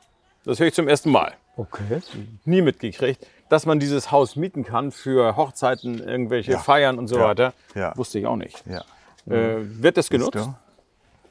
Das 0.46 0.58
höre 0.62 0.68
ich 0.68 0.74
zum 0.74 0.88
ersten 0.88 1.12
Mal. 1.12 1.34
Okay. 1.58 2.02
Nie 2.46 2.62
mitgekriegt. 2.62 3.28
Dass 3.50 3.66
man 3.66 3.82
dieses 3.82 4.12
Haus 4.12 4.38
mieten 4.38 4.64
kann 4.64 4.94
für 4.94 5.36
Hochzeiten, 5.36 6.00
irgendwelche 6.00 6.54
Ja. 6.54 6.60
Feiern 6.60 6.98
und 6.98 7.10
so 7.10 7.18
Ja. 7.18 7.26
weiter, 7.28 7.54
Ja. 7.76 7.92
wusste 7.98 8.20
ich 8.20 8.26
auch 8.26 8.38
nicht. 8.38 8.64
Ja. 8.66 8.84
Äh, 9.30 9.58
wird 9.60 9.98
das 9.98 10.10
genutzt? 10.10 10.50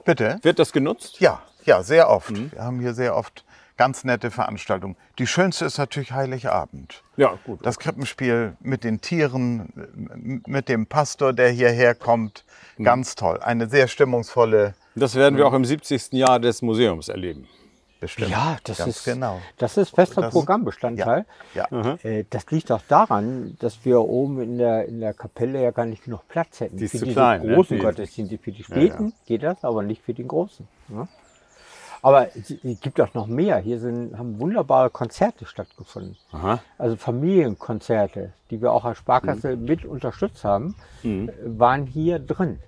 Bitte? 0.09 0.39
Wird 0.41 0.59
das 0.59 0.73
genutzt? 0.73 1.21
Ja, 1.21 1.43
ja, 1.67 1.83
sehr 1.83 2.09
oft. 2.09 2.31
Mhm. 2.31 2.51
Wir 2.53 2.63
haben 2.63 2.81
hier 2.81 2.95
sehr 2.95 3.15
oft 3.15 3.45
ganz 3.77 4.05
nette 4.05 4.31
Veranstaltungen. 4.31 4.97
Die 5.19 5.27
schönste 5.27 5.67
ist 5.67 5.77
natürlich 5.77 6.13
Heiligabend. 6.13 7.03
Ja, 7.19 7.39
gut. 7.45 7.59
Das 7.63 7.79
Krippenspiel 7.79 8.57
mit 8.61 8.85
den 8.85 9.03
Tieren, 9.03 9.71
mit 10.47 10.71
dem 10.71 10.87
Pastor, 10.87 11.35
der 11.35 11.51
hierher 11.51 11.95
kommt. 11.95 12.47
Mhm. 12.79 12.85
Ganz 12.85 13.17
toll. 13.17 13.41
Eine 13.41 13.69
sehr 13.69 13.87
stimmungsvolle 13.87 14.73
Das 14.95 15.15
werden 15.15 15.37
wir 15.37 15.47
auch 15.47 15.53
im 15.53 15.67
70. 15.67 16.15
Jahr 16.15 16.41
des 16.41 16.63
Museums 16.63 17.09
erleben. 17.09 17.47
Bestimmung. 18.01 18.31
Ja, 18.33 18.57
das 18.65 18.79
Ganz 18.79 18.97
ist 18.99 19.05
genau. 19.05 19.41
Das 19.57 19.77
ist 19.77 19.95
fester 19.95 20.23
Das- 20.23 20.33
Programmbestandteil. 20.33 21.25
Ja. 21.55 21.67
Äh, 22.03 22.25
Das 22.31 22.51
liegt 22.51 22.71
auch 22.73 22.83
daran, 22.89 23.57
dass 23.61 23.85
wir 23.85 24.01
oben 24.01 24.41
in 24.41 24.59
der, 24.59 24.87
in 24.87 25.01
der 25.01 25.15
Kapelle 25.15 25.63
ja 25.63 25.71
gar 25.73 25.85
nicht 25.87 26.05
genug 26.05 26.27
Platz 26.29 26.61
hätten. 26.61 26.77
Die 26.77 26.85
ist 26.85 26.93
für 26.93 26.99
zu 26.99 27.05
diese 27.07 27.15
klein, 27.17 27.43
ne? 27.47 27.55
großen 27.55 27.77
Die- 27.77 27.83
Gottesdienste. 27.83 28.39
Für 28.39 28.53
die 28.53 28.63
späten 28.65 29.13
geht 29.27 29.43
das, 29.43 29.65
aber 29.65 29.83
nicht 29.83 30.03
für 30.03 30.15
den 30.15 30.29
großen. 30.29 30.67
Ne? 30.89 31.09
Aber 32.01 32.29
es 32.37 32.55
gibt 32.81 33.01
auch 33.01 33.13
noch 33.15 33.27
mehr. 33.27 33.59
Hier 33.59 33.81
sind, 33.81 34.17
haben 34.17 34.39
wunderbare 34.39 34.89
Konzerte 34.89 35.47
stattgefunden. 35.47 36.17
Aha. 36.31 36.61
Also 36.79 36.95
Familienkonzerte, 36.97 38.33
die 38.51 38.61
wir 38.63 38.73
auch 38.73 38.85
als 38.85 38.99
Sparkasse 38.99 39.57
Mhm. 39.57 39.65
mit 39.65 39.85
unterstützt 39.85 40.45
haben, 40.45 40.77
äh, 41.03 41.27
waren 41.45 41.87
hier 41.87 42.19
drin. 42.21 42.61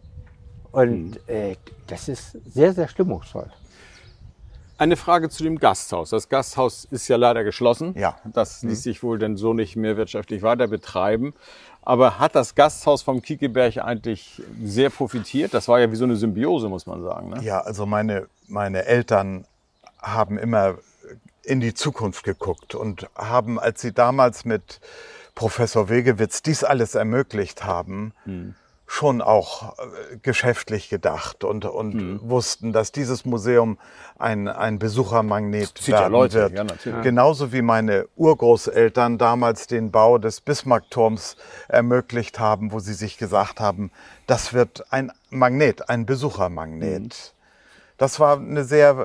Und 0.72 1.10
Mhm. 1.10 1.16
äh, 1.28 1.56
das 1.86 2.08
ist 2.08 2.32
sehr, 2.52 2.72
sehr 2.72 2.88
stimmungsvoll. 2.88 3.50
Eine 4.80 4.96
Frage 4.96 5.28
zu 5.28 5.42
dem 5.42 5.58
Gasthaus. 5.58 6.08
Das 6.08 6.30
Gasthaus 6.30 6.86
ist 6.90 7.06
ja 7.06 7.16
leider 7.16 7.44
geschlossen. 7.44 7.92
Ja. 7.98 8.16
Das 8.24 8.62
ließ 8.62 8.82
sich 8.82 9.02
wohl 9.02 9.18
denn 9.18 9.36
so 9.36 9.52
nicht 9.52 9.76
mehr 9.76 9.98
wirtschaftlich 9.98 10.40
weiter 10.40 10.68
betreiben. 10.68 11.34
Aber 11.82 12.18
hat 12.18 12.34
das 12.34 12.54
Gasthaus 12.54 13.02
vom 13.02 13.20
Kiekeberg 13.20 13.76
eigentlich 13.76 14.40
sehr 14.64 14.88
profitiert? 14.88 15.52
Das 15.52 15.68
war 15.68 15.80
ja 15.80 15.92
wie 15.92 15.96
so 15.96 16.04
eine 16.04 16.16
Symbiose, 16.16 16.70
muss 16.70 16.86
man 16.86 17.02
sagen. 17.02 17.28
Ne? 17.28 17.42
Ja, 17.42 17.60
also 17.60 17.84
meine, 17.84 18.26
meine 18.48 18.86
Eltern 18.86 19.44
haben 20.00 20.38
immer 20.38 20.78
in 21.42 21.60
die 21.60 21.74
Zukunft 21.74 22.24
geguckt 22.24 22.74
und 22.74 23.06
haben, 23.14 23.60
als 23.60 23.82
sie 23.82 23.92
damals 23.92 24.46
mit 24.46 24.80
Professor 25.34 25.90
Wegewitz 25.90 26.40
dies 26.40 26.64
alles 26.64 26.94
ermöglicht 26.94 27.64
haben, 27.66 28.14
schon 28.90 29.22
auch 29.22 29.78
äh, 29.78 30.16
geschäftlich 30.20 30.88
gedacht 30.88 31.44
und, 31.44 31.64
und 31.64 32.28
wussten, 32.28 32.72
dass 32.72 32.90
dieses 32.90 33.24
Museum 33.24 33.78
ein, 34.18 34.48
ein 34.48 34.80
Besuchermagnet 34.80 35.78
Zieht 35.78 35.94
ja 35.94 36.00
werden 36.00 36.12
Leute, 36.12 36.40
wird. 36.40 36.52
ja, 36.54 36.64
natürlich. 36.64 37.02
Genauso 37.02 37.52
wie 37.52 37.62
meine 37.62 38.08
Urgroßeltern 38.16 39.16
damals 39.16 39.68
den 39.68 39.92
Bau 39.92 40.18
des 40.18 40.40
Bismarckturms 40.40 41.36
ermöglicht 41.68 42.40
haben, 42.40 42.72
wo 42.72 42.80
sie 42.80 42.94
sich 42.94 43.16
gesagt 43.16 43.60
haben, 43.60 43.92
das 44.26 44.54
wird 44.54 44.84
ein 44.92 45.12
Magnet, 45.30 45.88
ein 45.88 46.04
Besuchermagnet. 46.04 47.34
Das 47.96 48.18
war 48.18 48.38
eine 48.38 48.64
sehr 48.64 48.98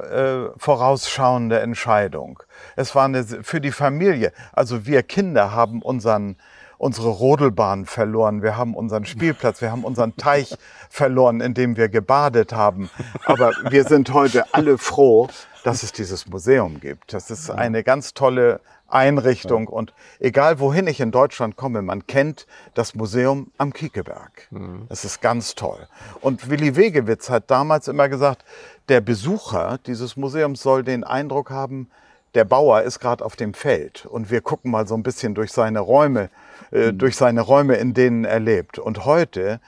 äh, 0.55 0.59
vorausschauende 0.59 1.59
Entscheidung. 1.59 2.41
Es 2.75 2.95
war 2.95 3.05
eine, 3.05 3.23
für 3.23 3.61
die 3.61 3.71
Familie. 3.71 4.31
Also 4.51 4.87
wir 4.87 5.03
Kinder 5.03 5.51
haben 5.51 5.83
unseren, 5.83 6.37
unsere 6.77 7.09
Rodelbahn 7.09 7.85
verloren. 7.85 8.41
Wir 8.41 8.57
haben 8.57 8.75
unseren 8.75 9.05
Spielplatz. 9.05 9.61
Wir 9.61 9.71
haben 9.71 9.83
unseren 9.83 10.15
Teich 10.15 10.55
verloren, 10.89 11.41
in 11.41 11.53
dem 11.53 11.77
wir 11.77 11.89
gebadet 11.89 12.53
haben. 12.53 12.89
Aber 13.25 13.51
wir 13.69 13.83
sind 13.85 14.13
heute 14.13 14.53
alle 14.53 14.77
froh, 14.77 15.27
dass 15.63 15.83
es 15.83 15.91
dieses 15.91 16.27
Museum 16.27 16.79
gibt. 16.79 17.13
Das 17.13 17.31
ist 17.31 17.49
eine 17.49 17.83
ganz 17.83 18.13
tolle 18.13 18.59
Einrichtung 18.87 19.67
und 19.67 19.93
egal 20.19 20.59
wohin 20.59 20.85
ich 20.87 20.99
in 20.99 21.11
Deutschland 21.11 21.55
komme, 21.55 21.81
man 21.81 22.05
kennt 22.05 22.45
das 22.75 22.93
Museum 22.93 23.51
am 23.57 23.73
Kiekeberg. 23.73 24.47
Das 24.89 25.05
ist 25.05 25.21
ganz 25.21 25.55
toll. 25.55 25.87
Und 26.21 26.49
Willi 26.49 26.75
Wegewitz 26.75 27.29
hat 27.29 27.49
damals 27.49 27.87
immer 27.87 28.09
gesagt, 28.09 28.45
der 28.89 29.01
Besucher 29.01 29.79
dieses 29.87 30.15
Museums 30.17 30.61
soll 30.61 30.83
den 30.83 31.03
Eindruck 31.03 31.49
haben, 31.49 31.89
der 32.35 32.45
Bauer 32.45 32.81
ist 32.81 32.99
gerade 32.99 33.23
auf 33.23 33.35
dem 33.35 33.53
Feld 33.53 34.05
und 34.05 34.29
wir 34.29 34.41
gucken 34.41 34.71
mal 34.71 34.87
so 34.87 34.95
ein 34.95 35.03
bisschen 35.03 35.33
durch 35.33 35.51
seine 35.51 35.79
Räume, 35.79 36.29
äh, 36.71 36.93
durch 36.93 37.15
seine 37.15 37.41
Räume, 37.41 37.75
in 37.75 37.93
denen 37.93 38.25
er 38.25 38.39
lebt. 38.39 38.77
Und 38.77 39.05
heute 39.05 39.59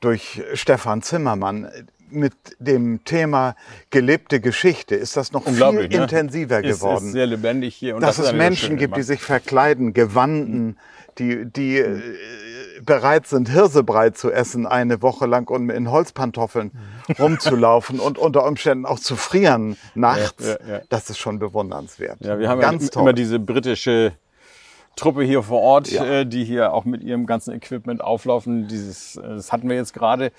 durch 0.00 0.42
Stefan 0.54 1.02
Zimmermann 1.02 1.70
mit 2.10 2.34
dem 2.58 3.04
Thema 3.04 3.56
gelebte 3.90 4.40
Geschichte 4.40 4.94
ist 4.94 5.16
das 5.16 5.32
noch 5.32 5.44
viel 5.44 5.58
ne? 5.58 5.84
intensiver 5.84 6.64
Es 6.64 6.78
geworden 6.78 7.06
ist 7.06 7.12
sehr 7.12 7.26
lebendig 7.26 7.74
hier. 7.74 7.96
Und 7.96 8.02
dass 8.02 8.16
das 8.16 8.26
ist 8.26 8.32
es 8.32 8.38
Menschen 8.38 8.76
gibt, 8.76 8.96
die 8.96 9.02
sich 9.02 9.20
verkleiden, 9.20 9.92
Gewanden, 9.92 10.76
die, 11.18 11.44
die 11.44 11.78
äh, 11.78 12.00
bereit 12.82 13.26
sind, 13.26 13.48
Hirsebrei 13.48 14.10
zu 14.10 14.30
essen 14.32 14.66
eine 14.66 15.02
Woche 15.02 15.26
lang 15.26 15.48
und 15.50 15.70
in 15.70 15.90
Holzpantoffeln 15.90 16.72
rumzulaufen 17.18 18.00
und 18.00 18.18
unter 18.18 18.44
Umständen 18.46 18.86
auch 18.86 18.98
zu 18.98 19.16
frieren 19.16 19.76
nachts. 19.94 20.46
Ja, 20.46 20.74
ja. 20.74 20.80
Das 20.88 21.10
ist 21.10 21.18
schon 21.18 21.38
bewundernswert. 21.38 22.18
Ja, 22.20 22.38
wir 22.38 22.48
haben 22.48 22.60
Ganz 22.60 22.90
ja 22.94 23.00
immer 23.00 23.12
diese 23.12 23.38
britische 23.38 24.12
Truppe 24.96 25.24
hier 25.24 25.42
vor 25.42 25.60
Ort, 25.60 25.90
Ja. 25.90 26.04
äh, 26.04 26.26
die 26.26 26.44
hier 26.44 26.72
auch 26.72 26.84
mit 26.84 27.02
ihrem 27.02 27.26
ganzen 27.26 27.52
Equipment 27.52 28.00
auflaufen. 28.00 28.68
Dieses, 28.68 29.16
äh, 29.16 29.22
das 29.22 29.52
hatten 29.52 29.68
wir 29.68 29.76
jetzt 29.76 29.92
gerade 29.92 30.30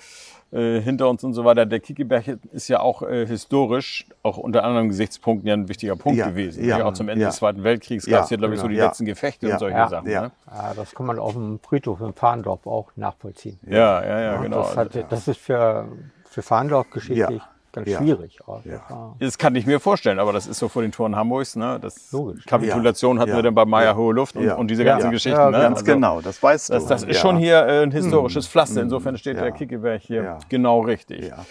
äh, 0.52 0.80
hinter 0.80 1.08
uns 1.08 1.24
und 1.24 1.32
so 1.34 1.44
weiter. 1.44 1.66
Der 1.66 1.80
Kiekeberg 1.80 2.24
ist 2.52 2.68
ja 2.68 2.80
auch 2.80 3.02
äh, 3.02 3.26
historisch, 3.26 4.06
auch 4.22 4.36
unter 4.38 4.64
anderen 4.64 4.88
Gesichtspunkten 4.88 5.48
ja 5.48 5.54
ein 5.54 5.68
wichtiger 5.68 5.96
Punkt 5.96 6.18
Ja, 6.18 6.28
gewesen. 6.28 6.64
ja, 6.64 6.84
auch 6.84 6.92
zum 6.92 7.08
Ende 7.08 7.22
ja. 7.22 7.28
des 7.28 7.36
Zweiten 7.36 7.64
Weltkriegs 7.64 8.06
Ja, 8.06 8.18
gab 8.18 8.22
es 8.24 8.28
hier, 8.28 8.38
glaube 8.38 8.54
ich, 8.54 8.60
so 8.60 8.66
genau, 8.66 8.74
die 8.74 8.78
ja. 8.78 8.86
letzten 8.86 9.04
Gefechte 9.06 9.48
Ja, 9.48 9.54
und 9.54 9.58
solche 9.60 9.76
ja, 9.76 9.88
Sachen. 9.88 10.10
ja. 10.10 10.22
Ne? 10.22 10.32
Ja, 10.46 10.74
das 10.74 10.94
kann 10.94 11.06
man 11.06 11.18
auf 11.18 11.32
dem 11.32 11.58
Friedhof 11.60 12.00
in 12.00 12.12
Fahndorf 12.14 12.66
auch 12.66 12.90
nachvollziehen. 12.96 13.58
Ja, 13.66 14.04
ja, 14.04 14.20
ja, 14.20 14.36
genau. 14.42 14.58
Das, 14.62 14.76
hat, 14.76 15.12
das 15.12 15.28
ist 15.28 15.38
für, 15.40 15.88
für 16.24 16.42
Fahndorf 16.42 16.90
geschichtlich 16.90 17.42
Ja. 17.42 17.48
Ganz 17.76 17.88
Ja. 17.88 17.98
schwierig. 17.98 18.38
auch. 18.46 18.64
Ja. 18.64 19.14
Das 19.20 19.38
kann 19.38 19.54
ich 19.54 19.66
mir 19.66 19.78
vorstellen, 19.78 20.18
aber 20.18 20.32
das 20.32 20.46
ist 20.48 20.58
so 20.58 20.68
vor 20.68 20.82
den 20.82 20.90
Toren 20.90 21.14
Hamburgs. 21.14 21.54
Ne? 21.54 21.78
Das 21.80 22.10
Logisch. 22.10 22.44
Kapitulation 22.46 23.16
Ja, 23.16 23.20
hatten 23.22 23.30
ja, 23.30 23.36
wir 23.36 23.42
dann 23.44 23.54
bei 23.54 23.64
Meier 23.64 23.90
ja, 23.90 23.96
Hohe 23.96 24.12
Luft 24.12 24.34
und, 24.36 24.44
ja, 24.44 24.54
und 24.56 24.68
diese 24.68 24.84
ganzen 24.84 25.06
ja. 25.06 25.10
Geschichten. 25.12 25.38
Ja, 25.38 25.50
ne? 25.50 25.58
Ganz 25.58 25.78
Also, 25.80 25.92
genau, 25.92 26.20
das 26.20 26.42
weißt 26.42 26.70
du. 26.70 26.72
Das, 26.74 26.86
das 26.86 27.02
ist 27.04 27.14
Ja. 27.16 27.20
schon 27.20 27.36
hier 27.36 27.64
äh, 27.66 27.82
ein 27.84 27.92
historisches 27.92 28.48
Pflaster. 28.48 28.82
Insofern 28.82 29.16
steht 29.16 29.36
Ja. 29.36 29.42
der 29.44 29.52
Kickeberg 29.52 30.02
hier 30.02 30.22
Ja. 30.22 30.38
genau 30.48 30.80
richtig. 30.80 31.28
Ja. 31.28 31.44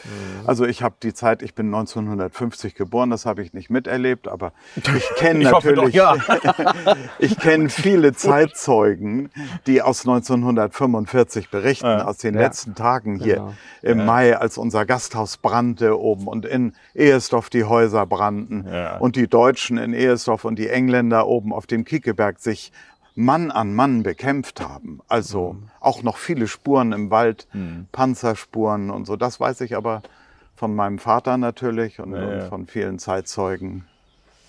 Also 0.45 0.65
ich 0.65 0.83
habe 0.83 0.95
die 1.01 1.13
Zeit, 1.13 1.41
ich 1.41 1.55
bin 1.55 1.67
1950 1.67 2.75
geboren, 2.75 3.09
das 3.11 3.25
habe 3.25 3.41
ich 3.41 3.53
nicht 3.53 3.69
miterlebt, 3.69 4.27
aber 4.27 4.51
ich 4.75 4.83
kenne 5.17 5.43
natürlich, 5.43 5.79
doch, 5.79 5.89
ja. 5.89 6.15
ich 7.19 7.37
kenne 7.39 7.69
viele 7.69 8.13
Zeitzeugen, 8.13 9.29
die 9.67 9.81
aus 9.81 10.01
1945 10.01 11.49
berichten, 11.49 11.85
aus 11.85 12.17
den 12.17 12.33
letzten 12.33 12.75
Tagen 12.75 13.15
hier 13.19 13.35
Genau. 13.35 13.53
im 13.81 14.05
Mai, 14.05 14.37
als 14.37 14.57
unser 14.57 14.85
Gasthaus 14.85 15.37
brannte 15.37 15.99
oben 16.15 16.27
und 16.27 16.45
in 16.45 16.73
Ehesdorf 16.93 17.49
die 17.49 17.63
Häuser 17.65 18.05
brannten 18.05 18.65
Ja. 18.71 18.97
und 18.97 19.15
die 19.15 19.27
Deutschen 19.27 19.77
in 19.77 19.93
Ehesdorf 19.93 20.45
und 20.45 20.57
die 20.57 20.69
Engländer 20.69 21.27
oben 21.27 21.53
auf 21.53 21.67
dem 21.67 21.85
Kiekeberg 21.85 22.39
sich 22.39 22.71
Mann 23.17 23.49
an 23.51 23.73
Mann 23.73 24.03
bekämpft 24.03 24.59
haben. 24.61 24.99
Also 25.07 25.55
auch 25.79 26.03
noch 26.03 26.17
viele 26.17 26.47
Spuren 26.47 26.91
im 26.91 27.11
Wald, 27.11 27.47
Panzerspuren 27.93 28.89
und 28.91 29.05
so. 29.07 29.15
Das 29.15 29.39
weiß 29.39 29.61
ich 29.61 29.75
aber 29.75 30.01
von 30.55 30.75
meinem 30.75 30.99
Vater 30.99 31.37
natürlich 31.37 31.99
und, 31.99 32.11
Ja, 32.13 32.19
ja. 32.19 32.27
und 32.43 32.49
von 32.49 32.67
vielen 32.67 32.99
Zeitzeugen, 32.99 33.85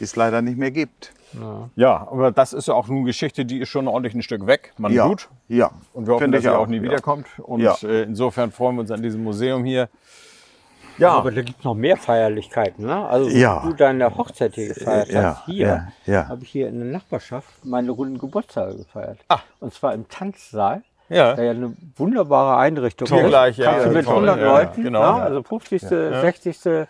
die 0.01 0.05
es 0.05 0.17
leider 0.17 0.43
nicht 0.43 0.59
mehr 0.59 0.71
gibt. 0.73 1.13
Ja, 1.75 2.07
aber 2.11 2.31
das 2.31 2.53
ist 2.53 2.69
ja 2.69 2.75
auch 2.75 2.89
nun 2.89 3.05
Geschichte, 3.05 3.45
die 3.45 3.59
ist 3.61 3.69
schon 3.69 3.89
ordentlich 3.89 4.15
ein 4.15 4.23
Stück 4.23 4.47
weg. 4.47 4.73
Man 4.79 4.93
ja, 4.93 5.07
gut. 5.07 5.29
ja. 5.49 5.71
Und 5.93 6.07
wir 6.07 6.15
hoffen, 6.15 6.25
Finde 6.25 6.39
dass 6.39 6.45
sie 6.45 6.51
auch 6.57 6.67
nie 6.69 6.77
ja. 6.77 6.83
wiederkommt. 6.83 7.27
Und 7.39 7.61
Ja. 7.61 7.77
äh, 7.83 8.03
insofern 8.05 8.53
freuen 8.53 8.77
wir 8.77 8.81
uns 8.83 8.91
an 8.91 9.03
diesem 9.03 9.23
Museum 9.23 9.65
hier. 9.65 9.89
Ja, 10.99 11.11
Aber 11.12 11.31
da 11.31 11.43
gibt 11.43 11.59
es 11.59 11.65
noch 11.65 11.75
mehr 11.75 11.97
Feierlichkeiten. 11.97 12.87
Ne? 12.87 13.07
Also 13.09 13.29
Ja. 13.31 13.62
du 13.65 13.73
deine 13.75 14.15
Hochzeit 14.17 14.55
hier 14.55 14.69
gefeiert 14.69 15.09
Ja, 15.11 15.23
hast, 15.23 15.45
hier 15.47 15.67
ja, 15.67 16.12
ja. 16.12 16.29
habe 16.29 16.43
ich 16.43 16.50
hier 16.50 16.69
in 16.69 16.79
der 16.81 16.88
Nachbarschaft 16.88 17.49
meine 17.65 17.91
runden 17.91 18.19
Geburtstage 18.19 18.76
gefeiert. 18.76 19.19
Ah. 19.29 19.41
Und 19.61 19.75
zwar 19.75 19.93
im 19.95 20.09
Tanzsaal. 20.09 20.83
ja. 21.09 21.35
Da 21.35 21.43
ja 21.43 21.50
eine 21.53 21.75
wunderbare 21.97 22.57
Einrichtung 22.59 23.09
Hier 23.09 23.23
ist. 23.25 23.29
gleich, 23.29 23.57
ja, 23.59 23.73
Kannst 23.73 23.87
du 23.87 23.91
mit 23.91 24.05
toll, 24.07 24.15
100 24.29 24.38
ja, 24.38 24.45
Leuten, 24.47 24.83
genau. 24.83 25.00
ja, 25.03 25.17
also 25.19 25.43
50., 25.43 25.81
60., 25.83 26.87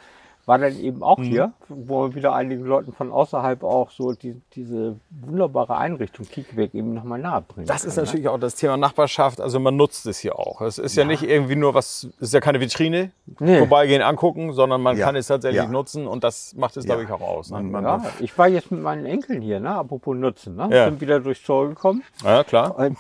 war 0.47 0.59
dann 0.59 0.79
eben 0.79 1.03
auch 1.03 1.21
hier, 1.21 1.53
wo 1.69 2.15
wieder 2.15 2.33
einigen 2.33 2.65
Leuten 2.65 2.93
von 2.93 3.11
außerhalb 3.11 3.65
auch 3.65 3.91
so 3.91 4.13
die, 4.13 4.41
diese 4.55 4.95
wunderbare 5.11 5.77
Einrichtung 5.77 6.25
Kiekbeck 6.25 6.73
eben 6.73 6.95
nochmal 6.95 7.19
nahe 7.19 7.43
bringen. 7.43 7.67
Das 7.67 7.85
ist 7.85 7.95
können, 7.97 8.05
ne? 8.05 8.07
natürlich 8.07 8.29
auch 8.29 8.39
das 8.39 8.55
Thema 8.55 8.77
Nachbarschaft. 8.77 9.41
Also 9.41 9.59
man 9.59 9.75
nutzt 9.75 10.07
es 10.07 10.19
hier 10.19 10.39
auch. 10.39 10.61
Es 10.61 10.79
ist 10.79 10.95
ja, 10.95 11.05
nicht 11.05 11.25
irgendwie 11.25 11.57
nur 11.57 11.75
was, 11.75 12.05
es 12.21 12.29
ist 12.29 12.35
ja 12.35 12.41
keine 12.41 12.61
Vitrine, 12.61 13.11
Nee. 13.41 13.59
vorbeigehen, 13.59 14.03
angucken, 14.03 14.53
sondern 14.53 14.81
man 14.83 14.97
Ja. 14.97 15.07
kann 15.07 15.17
es 15.17 15.27
tatsächlich 15.27 15.65
Ja. 15.65 15.69
nutzen 15.69 16.07
und 16.07 16.23
das 16.23 16.55
macht 16.55 16.77
es, 16.77 16.85
glaube 16.85 17.03
ich, 17.03 17.11
auch 17.11 17.21
aus. 17.21 17.51
Ne? 17.51 17.57
Man, 17.63 17.71
man, 17.73 17.85
Ja, 17.85 18.03
ich 18.21 18.39
war 18.39 18.47
jetzt 18.47 18.71
mit 18.71 18.81
meinen 18.83 19.05
Enkeln 19.05 19.43
hier, 19.43 19.59
ne? 19.59 19.71
apropos 19.71 20.17
Nutzen, 20.17 20.55
ne? 20.55 20.69
Ja. 20.71 20.85
sind 20.85 21.01
wieder 21.01 21.19
durchs 21.19 21.43
Tor 21.43 21.69
gekommen. 21.69 22.05
Ja, 22.25 22.45
klar. 22.45 22.79
Und 22.79 22.97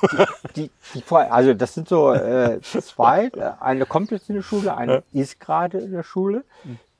die, 0.57 0.69
die, 0.95 1.01
die, 1.01 1.15
also 1.15 1.55
das 1.55 1.75
sind 1.75 1.89
so 1.89 2.13
äh, 2.13 2.61
zwei, 2.61 3.31
eine 3.61 3.87
kommt 3.87 4.11
jetzt 4.11 4.29
in 4.31 4.35
die 4.35 4.43
Schule, 4.43 4.77
eine 4.77 5.05
ist 5.13 5.39
gerade 5.39 5.79
in 5.79 5.93
der 5.93 6.03
Schule. 6.03 6.43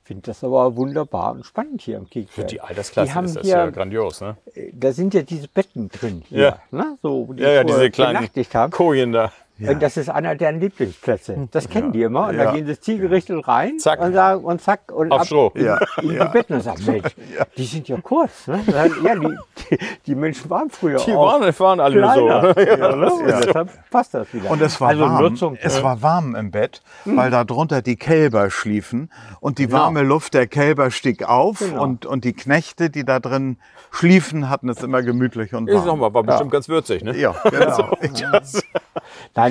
Finde 0.07 0.21
das 0.21 0.41
aber 0.41 0.77
wunderbar 0.77 1.33
und 1.33 1.45
spannend 1.45 1.81
hier 1.81 1.97
im 1.97 2.09
Kiekberg. 2.09 2.47
Die 2.47 2.61
Altersklasse 2.61 3.09
die 3.09 3.13
haben 3.13 3.25
ist 3.25 3.35
das 3.35 3.45
hier, 3.45 3.57
ja 3.57 3.69
grandios. 3.69 4.21
Ne? 4.21 4.37
Da 4.71 4.93
sind 4.93 5.13
ja 5.13 5.21
diese 5.21 5.49
Betten 5.49 5.89
drin 5.89 6.23
hier, 6.29 6.39
Ja. 6.39 6.59
ne? 6.71 6.97
so, 7.01 7.33
die 7.33 7.43
Ja, 7.43 7.49
ja, 7.51 7.63
diese 7.65 7.91
kleinen. 7.91 8.29
Kojen 8.71 9.11
da. 9.11 9.33
Und 9.59 9.81
das 9.81 9.97
ist 9.97 10.09
einer 10.09 10.35
deren 10.35 10.59
Lieblingsplätze. 10.59 11.47
Das 11.51 11.67
kennen 11.69 11.91
die 11.91 12.03
immer. 12.03 12.27
Und 12.27 12.37
Ja. 12.37 12.45
da 12.45 12.51
gehen 12.53 12.67
sie 12.67 12.79
zielgerichtet 12.79 13.47
rein 13.47 13.79
Zack. 13.79 13.99
und 14.01 14.13
sagen 14.13 14.43
und 14.43 14.61
zack 14.61 14.91
und 14.91 15.11
Auf 15.11 15.21
ab 15.21 15.25
Stroh. 15.25 15.51
in, 15.55 15.65
Ja. 15.65 15.79
in 16.01 16.09
die 16.09 16.15
Betten 16.31 16.55
und 16.55 16.61
sagen, 16.61 16.83
Mensch, 16.85 17.15
die 17.57 17.65
sind 17.65 17.87
ja 17.87 17.97
kurz. 18.01 18.47
Ne? 18.47 18.61
Ja, 18.67 18.87
die, 19.15 19.37
die, 19.69 19.77
die 20.05 20.15
Menschen 20.15 20.49
waren 20.49 20.69
früher 20.69 20.97
Die 20.99 21.11
auch 21.13 21.39
waren, 21.41 21.59
waren 21.59 21.79
alle 21.79 21.97
kleiner. 21.97 22.53
so. 22.55 22.61
Ja, 22.61 22.95
ne? 22.95 23.11
Und 23.13 23.25
Deshalb 23.27 23.89
passt 23.89 24.13
das 24.13 24.33
wieder. 24.33 24.49
Und 24.51 24.61
es 24.61 24.79
war 24.79 24.89
also 24.89 25.01
warm. 25.03 25.21
Nutzung, 25.23 25.57
es 25.61 25.81
war 25.81 26.01
warm 26.01 26.35
im 26.35 26.51
Bett, 26.51 26.81
weil 27.05 27.31
da 27.31 27.43
drunter 27.43 27.81
die 27.81 27.95
Kälber 27.95 28.49
schliefen 28.51 29.11
und 29.39 29.57
die 29.59 29.67
Genau. 29.67 29.79
warme 29.79 30.03
Luft 30.03 30.33
der 30.33 30.47
Kälber 30.47 30.91
stieg 30.91 31.23
auf 31.27 31.59
Genau. 31.59 31.83
und, 31.83 32.05
und 32.05 32.23
die 32.23 32.33
Knechte, 32.33 32.89
die 32.89 33.03
da 33.05 33.19
drin 33.19 33.57
schliefen, 33.91 34.49
hatten 34.49 34.69
es 34.69 34.83
immer 34.83 35.01
gemütlich 35.01 35.53
und 35.53 35.67
Ist 35.67 35.77
warm. 35.77 35.85
nochmal, 35.87 36.13
war 36.13 36.23
bestimmt 36.23 36.51
ganz 36.51 36.69
würzig, 36.69 37.03
ne? 37.03 37.15
Ja, 37.17 37.31
genau. 37.49 37.97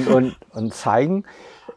Nein, 0.04 0.08
und, 0.08 0.36
und 0.52 0.74
zeigen, 0.74 1.24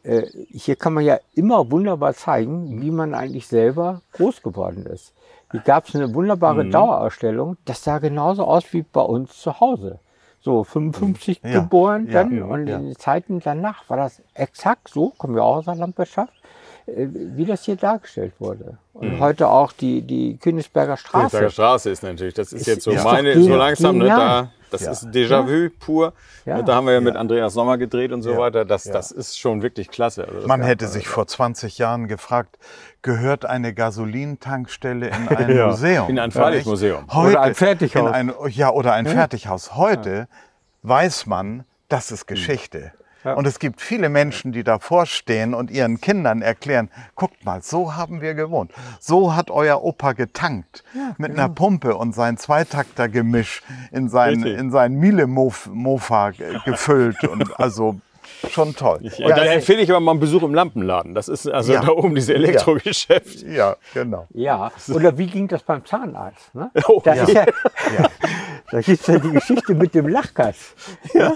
äh, 0.03 0.23
hier 0.49 0.75
kann 0.75 0.93
man 0.93 1.03
ja 1.03 1.19
immer 1.33 1.71
wunderbar 1.71 2.13
zeigen, 2.13 2.81
wie 2.81 2.91
man 2.91 3.13
eigentlich 3.13 3.47
selber 3.47 4.01
groß 4.13 4.41
geworden 4.41 4.85
ist. 4.85 5.13
Hier 5.51 5.61
gab 5.61 5.87
es 5.87 5.95
eine 5.95 6.13
wunderbare 6.13 6.63
Mhm. 6.63 6.71
Dauerausstellung, 6.71 7.57
das 7.65 7.83
sah 7.83 7.99
genauso 7.99 8.45
aus 8.45 8.71
wie 8.73 8.83
bei 8.83 9.01
uns 9.01 9.39
zu 9.41 9.59
Hause. 9.59 9.99
So 10.41 10.63
55 10.63 11.41
Ja, 11.43 11.59
geboren 11.61 12.07
ja, 12.07 12.23
dann 12.23 12.41
und 12.43 12.67
ja. 12.67 12.77
in 12.77 12.85
den 12.85 12.95
Zeiten 12.95 13.39
danach 13.41 13.89
war 13.89 13.97
das 13.97 14.21
exakt 14.33 14.87
so, 14.89 15.09
kommen 15.17 15.35
wir 15.35 15.43
auch 15.43 15.57
aus 15.57 15.65
der 15.65 15.75
Landwirtschaft, 15.75 16.33
wie 16.95 17.45
das 17.45 17.63
hier 17.63 17.75
dargestellt 17.75 18.33
wurde. 18.39 18.77
Und 18.93 19.15
Mhm. 19.15 19.19
heute 19.19 19.47
auch 19.47 19.71
die, 19.71 20.01
die 20.01 20.37
Königsberger 20.37 20.97
Straße. 20.97 21.13
Königsberger 21.37 21.49
Straße 21.51 21.89
ist 21.89 22.03
natürlich, 22.03 22.33
das 22.33 22.51
ist 22.53 22.67
jetzt 22.67 22.83
so 22.83 22.91
ist 22.91 23.03
meine, 23.03 23.39
so 23.41 23.55
langsam, 23.55 23.97
ne, 23.97 24.07
da, 24.07 24.51
das 24.71 24.81
ist 24.81 25.05
Déjà-vu 25.07 25.69
pur. 25.79 26.13
Ja. 26.45 26.61
Da 26.61 26.75
haben 26.75 26.85
wir 26.87 26.93
ja 26.93 27.01
mit 27.01 27.15
Andreas 27.15 27.53
Sommer 27.53 27.77
gedreht 27.77 28.11
und 28.11 28.21
so 28.21 28.31
Ja. 28.33 28.37
weiter. 28.37 28.65
Das, 28.65 28.83
das 28.83 29.11
ist 29.11 29.39
schon 29.39 29.61
wirklich 29.63 29.89
klasse. 29.89 30.27
Also 30.27 30.47
Man 30.47 30.61
hätte 30.61 30.87
sich 30.87 31.07
vor 31.07 31.25
20 31.27 31.77
Jahren 31.77 32.07
gefragt, 32.07 32.57
gehört 33.01 33.45
eine 33.45 33.73
Gasolintankstelle 33.73 35.07
in 35.07 35.27
ein 35.29 35.55
Ja, 35.55 35.67
Museum? 35.67 36.09
in 36.09 36.19
ein 36.19 36.31
Freilichtmuseum. 36.31 37.05
Heute, 37.13 37.31
Oder 37.31 37.41
ein 37.41 37.55
Fertighaus. 37.55 38.09
In 38.09 38.13
ein, 38.13 38.33
ja, 38.49 38.69
oder 38.71 38.93
ein 38.93 39.05
Fertighaus. 39.07 39.75
Heute 39.75 40.27
weiß 40.83 41.25
man, 41.25 41.63
das 41.87 42.11
ist 42.11 42.27
Geschichte. 42.27 42.91
Und 43.23 43.45
es 43.45 43.59
gibt 43.59 43.81
viele 43.81 44.09
Menschen, 44.09 44.51
die 44.51 44.63
davor 44.63 45.05
stehen 45.05 45.53
und 45.53 45.71
ihren 45.71 45.99
Kindern 45.99 46.41
erklären, 46.41 46.89
guckt 47.15 47.43
mal, 47.45 47.61
so 47.61 47.95
haben 47.95 48.21
wir 48.21 48.33
gewohnt. 48.33 48.71
So 48.99 49.35
hat 49.35 49.51
euer 49.51 49.83
Opa 49.83 50.13
getankt. 50.13 50.83
mit 51.17 51.31
einer 51.31 51.49
Pumpe 51.49 51.95
und 51.95 52.15
sein 52.15 52.37
Zweitaktergemisch 52.37 53.61
in 53.91 54.09
sein, 54.09 54.43
Richtig. 54.43 54.59
in 54.59 54.71
sein 54.71 54.93
Miele-Mofa 54.95 56.31
gefüllt. 56.65 57.23
Und 57.25 57.59
also 57.59 57.99
schon 58.49 58.75
toll. 58.75 58.99
Ja, 59.17 59.29
da 59.35 59.43
empfehle 59.45 59.81
ich 59.81 59.89
aber 59.89 59.99
mal 59.99 60.11
einen 60.11 60.19
Besuch 60.19 60.43
im 60.43 60.53
Lampenladen. 60.53 61.13
Das 61.15 61.27
ist 61.27 61.47
also 61.47 61.73
Ja. 61.73 61.81
da 61.81 61.89
oben 61.91 62.15
dieses 62.15 62.29
Elektrogeschäft. 62.29 63.43
Ja, 63.43 63.75
genau. 63.93 64.27
Ja, 64.33 64.71
oder 64.93 65.17
wie 65.17 65.27
ging 65.27 65.47
das 65.47 65.63
beim 65.63 65.85
Zahnarzt? 65.85 66.53
Ne? 66.55 66.71
Oh, 66.87 67.01
da 67.03 67.13
ja. 67.15 67.23
ist 67.23 67.33
ja, 67.33 67.45
da 68.71 68.81
gibt 68.81 69.01
es 69.01 69.07
ja 69.07 69.17
die 69.19 69.31
Geschichte 69.31 69.73
mit 69.75 69.93
dem 69.95 70.07
Lachgas. 70.07 70.75
Ja. 71.13 71.33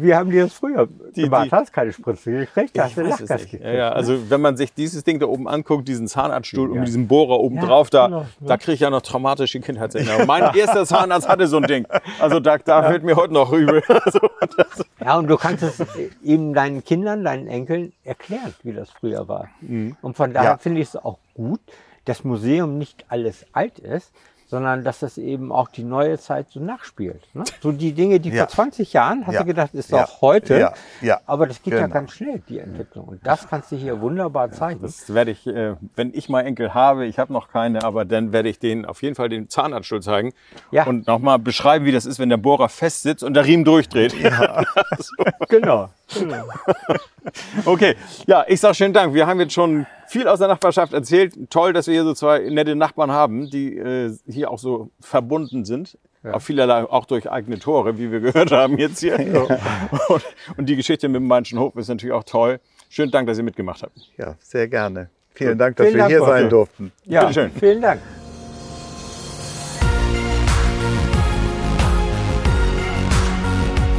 Wie 0.00 0.14
haben 0.14 0.30
die 0.30 0.38
das 0.38 0.52
früher 0.52 0.86
gemacht? 1.14 1.46
die- 1.46 1.50
hast 1.54 1.72
keine 1.72 1.92
Spritze 1.92 2.30
gekriegt, 2.32 2.78
hast 2.78 2.96
du 2.96 3.02
Ich 3.02 3.08
Lachgas 3.10 3.30
nicht. 3.30 3.50
gekriegt. 3.50 3.64
Ja, 3.64 3.72
ja, 3.72 3.90
ne? 3.90 3.96
also 3.96 4.30
wenn 4.30 4.40
man 4.40 4.56
sich 4.56 4.72
dieses 4.74 5.04
Ding 5.04 5.18
da 5.18 5.26
oben 5.26 5.48
anguckt, 5.48 5.86
diesen 5.88 6.08
Zahnarztstuhl 6.08 6.68
und 6.68 6.74
Ja. 6.74 6.80
mit 6.80 6.88
diesem 6.88 7.06
Bohrer 7.08 7.38
oben 7.40 7.56
Ja, 7.56 7.66
drauf, 7.66 7.90
da, 7.90 8.06
genau. 8.06 8.26
da 8.40 8.56
kriege 8.56 8.72
ich 8.72 8.80
ja 8.80 8.90
noch 8.90 9.02
traumatische 9.02 9.60
Kindheitserinnerungen. 9.60 10.26
Mein 10.26 10.54
erster 10.54 10.84
Zahnarzt 10.86 11.28
hatte 11.28 11.46
so 11.46 11.56
ein 11.58 11.64
Ding. 11.64 11.86
Also 12.18 12.40
da, 12.40 12.58
da 12.58 12.90
wird 12.92 13.02
mir 13.04 13.16
heute 13.16 13.32
noch 13.32 13.52
übel. 13.52 13.82
Also, 13.88 14.20
Ja, 15.00 15.18
und 15.18 15.26
du 15.28 15.36
kannst 15.36 15.62
es 15.62 15.82
eben 16.34 16.52
deinen 16.54 16.84
Kindern, 16.84 17.24
deinen 17.24 17.46
Enkeln 17.46 17.92
erklären, 18.04 18.54
wie 18.62 18.72
das 18.72 18.90
früher 18.90 19.28
war. 19.28 19.48
Mhm. 19.60 19.96
Und 20.02 20.16
von 20.16 20.32
daher 20.32 20.50
Ja. 20.52 20.56
finde 20.58 20.80
ich 20.80 20.88
es 20.88 20.96
auch 20.96 21.18
gut, 21.34 21.60
dass 22.04 22.24
Museum 22.24 22.76
nicht 22.78 23.04
alles 23.08 23.46
alt 23.52 23.78
ist, 23.78 24.12
sondern 24.46 24.84
dass 24.84 25.00
das 25.00 25.18
eben 25.18 25.50
auch 25.52 25.68
die 25.68 25.82
neue 25.84 26.18
Zeit 26.18 26.46
so 26.50 26.60
nachspielt. 26.60 27.22
Ne? 27.34 27.44
So 27.62 27.72
die 27.72 27.92
Dinge, 27.92 28.20
die 28.20 28.28
Ja. 28.34 28.42
vor 28.44 28.48
20 28.48 28.92
Jahren, 28.92 29.26
hast 29.26 29.34
Ja. 29.34 29.40
du 29.40 29.46
gedacht, 29.46 29.74
ist 29.74 29.90
Ja. 29.90 30.04
auch 30.04 30.20
heute, 30.20 30.58
Ja. 30.58 30.72
Ja. 31.00 31.20
aber 31.26 31.46
das 31.46 31.62
geht 31.62 31.72
ja 31.74 31.80
Genau. 31.82 31.94
ganz 31.94 32.12
schnell, 32.12 32.42
die 32.48 32.58
Entwicklung. 32.58 33.04
Und 33.08 33.26
das 33.26 33.48
kannst 33.48 33.72
du 33.72 33.76
hier 33.76 34.00
wunderbar 34.00 34.50
zeigen. 34.52 34.80
das 34.82 35.12
werde 35.14 35.30
ich, 35.30 35.46
äh, 35.46 35.74
wenn 35.96 36.12
ich 36.14 36.28
mal 36.28 36.42
Enkel 36.42 36.74
habe, 36.74 37.06
ich 37.06 37.18
habe 37.18 37.32
noch 37.32 37.48
keine, 37.48 37.82
aber 37.84 38.04
dann 38.04 38.32
werde 38.32 38.48
ich 38.48 38.58
denen 38.58 38.84
auf 38.84 39.02
jeden 39.02 39.14
Fall 39.14 39.28
den 39.28 39.48
Zahnarztstuhl 39.48 40.02
zeigen 40.02 40.32
Ja. 40.70 40.84
und 40.86 41.06
nochmal 41.06 41.38
beschreiben, 41.38 41.84
wie 41.84 41.92
das 41.92 42.06
ist, 42.06 42.18
wenn 42.18 42.28
der 42.28 42.36
Bohrer 42.36 42.68
fest 42.68 43.02
sitzt 43.02 43.24
und 43.24 43.34
der 43.34 43.44
Riemen 43.44 43.64
durchdreht. 43.64 44.14
genau. 45.48 45.88
Okay, 47.64 47.96
ja, 48.26 48.44
ich 48.46 48.60
sage 48.60 48.74
schönen 48.74 48.92
Dank. 48.92 49.14
Wir 49.14 49.26
haben 49.26 49.40
jetzt 49.40 49.54
schon 49.54 49.86
viel 50.14 50.28
aus 50.28 50.38
der 50.38 50.46
Nachbarschaft 50.46 50.92
erzählt. 50.92 51.34
Toll, 51.50 51.72
dass 51.72 51.88
wir 51.88 51.94
hier 51.94 52.04
so 52.04 52.14
zwei 52.14 52.38
nette 52.48 52.76
Nachbarn 52.76 53.10
haben, 53.10 53.50
die 53.50 53.76
äh, 53.76 54.16
hier 54.28 54.48
auch 54.50 54.60
so 54.60 54.90
verbunden 55.00 55.64
sind. 55.64 55.98
Auf 56.22 56.44
vielerlei, 56.44 56.84
auch 56.84 57.04
durch 57.04 57.30
eigene 57.30 57.58
Tore, 57.58 57.98
wie 57.98 58.10
wir 58.10 58.20
gehört 58.32 58.50
haben 58.50 58.78
jetzt 58.78 59.00
hier. 59.00 59.18
Und, 60.08 60.24
und 60.56 60.66
die 60.66 60.76
Geschichte 60.76 61.06
mit 61.08 61.16
dem 61.16 61.26
Mainschen 61.26 61.58
Hof 61.58 61.76
ist 61.76 61.88
natürlich 61.88 62.14
auch 62.14 62.24
toll. 62.24 62.60
Schönen 62.88 63.10
Dank, 63.10 63.26
dass 63.26 63.36
ihr 63.38 63.44
mitgemacht 63.44 63.82
habt. 63.82 63.98
Ja, 64.16 64.36
sehr 64.38 64.68
gerne. 64.68 65.10
Vielen 65.34 65.58
Dank, 65.58 65.76
dass 65.76 65.88
Vielen 65.88 65.96
wir 65.96 66.02
Dank, 66.02 66.10
hier 66.12 66.20
Wolfgang. 66.20 66.40
sein 66.40 66.50
durften. 66.50 66.92
Ja, 67.04 67.20
Bitteschön. 67.22 67.50
vielen 67.50 67.82
Dank. 67.82 68.00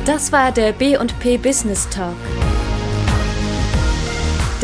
Das 0.06 0.32
war 0.32 0.52
der 0.52 0.72
B&P 0.72 1.38
Business 1.38 1.90
Talk. 1.90 2.16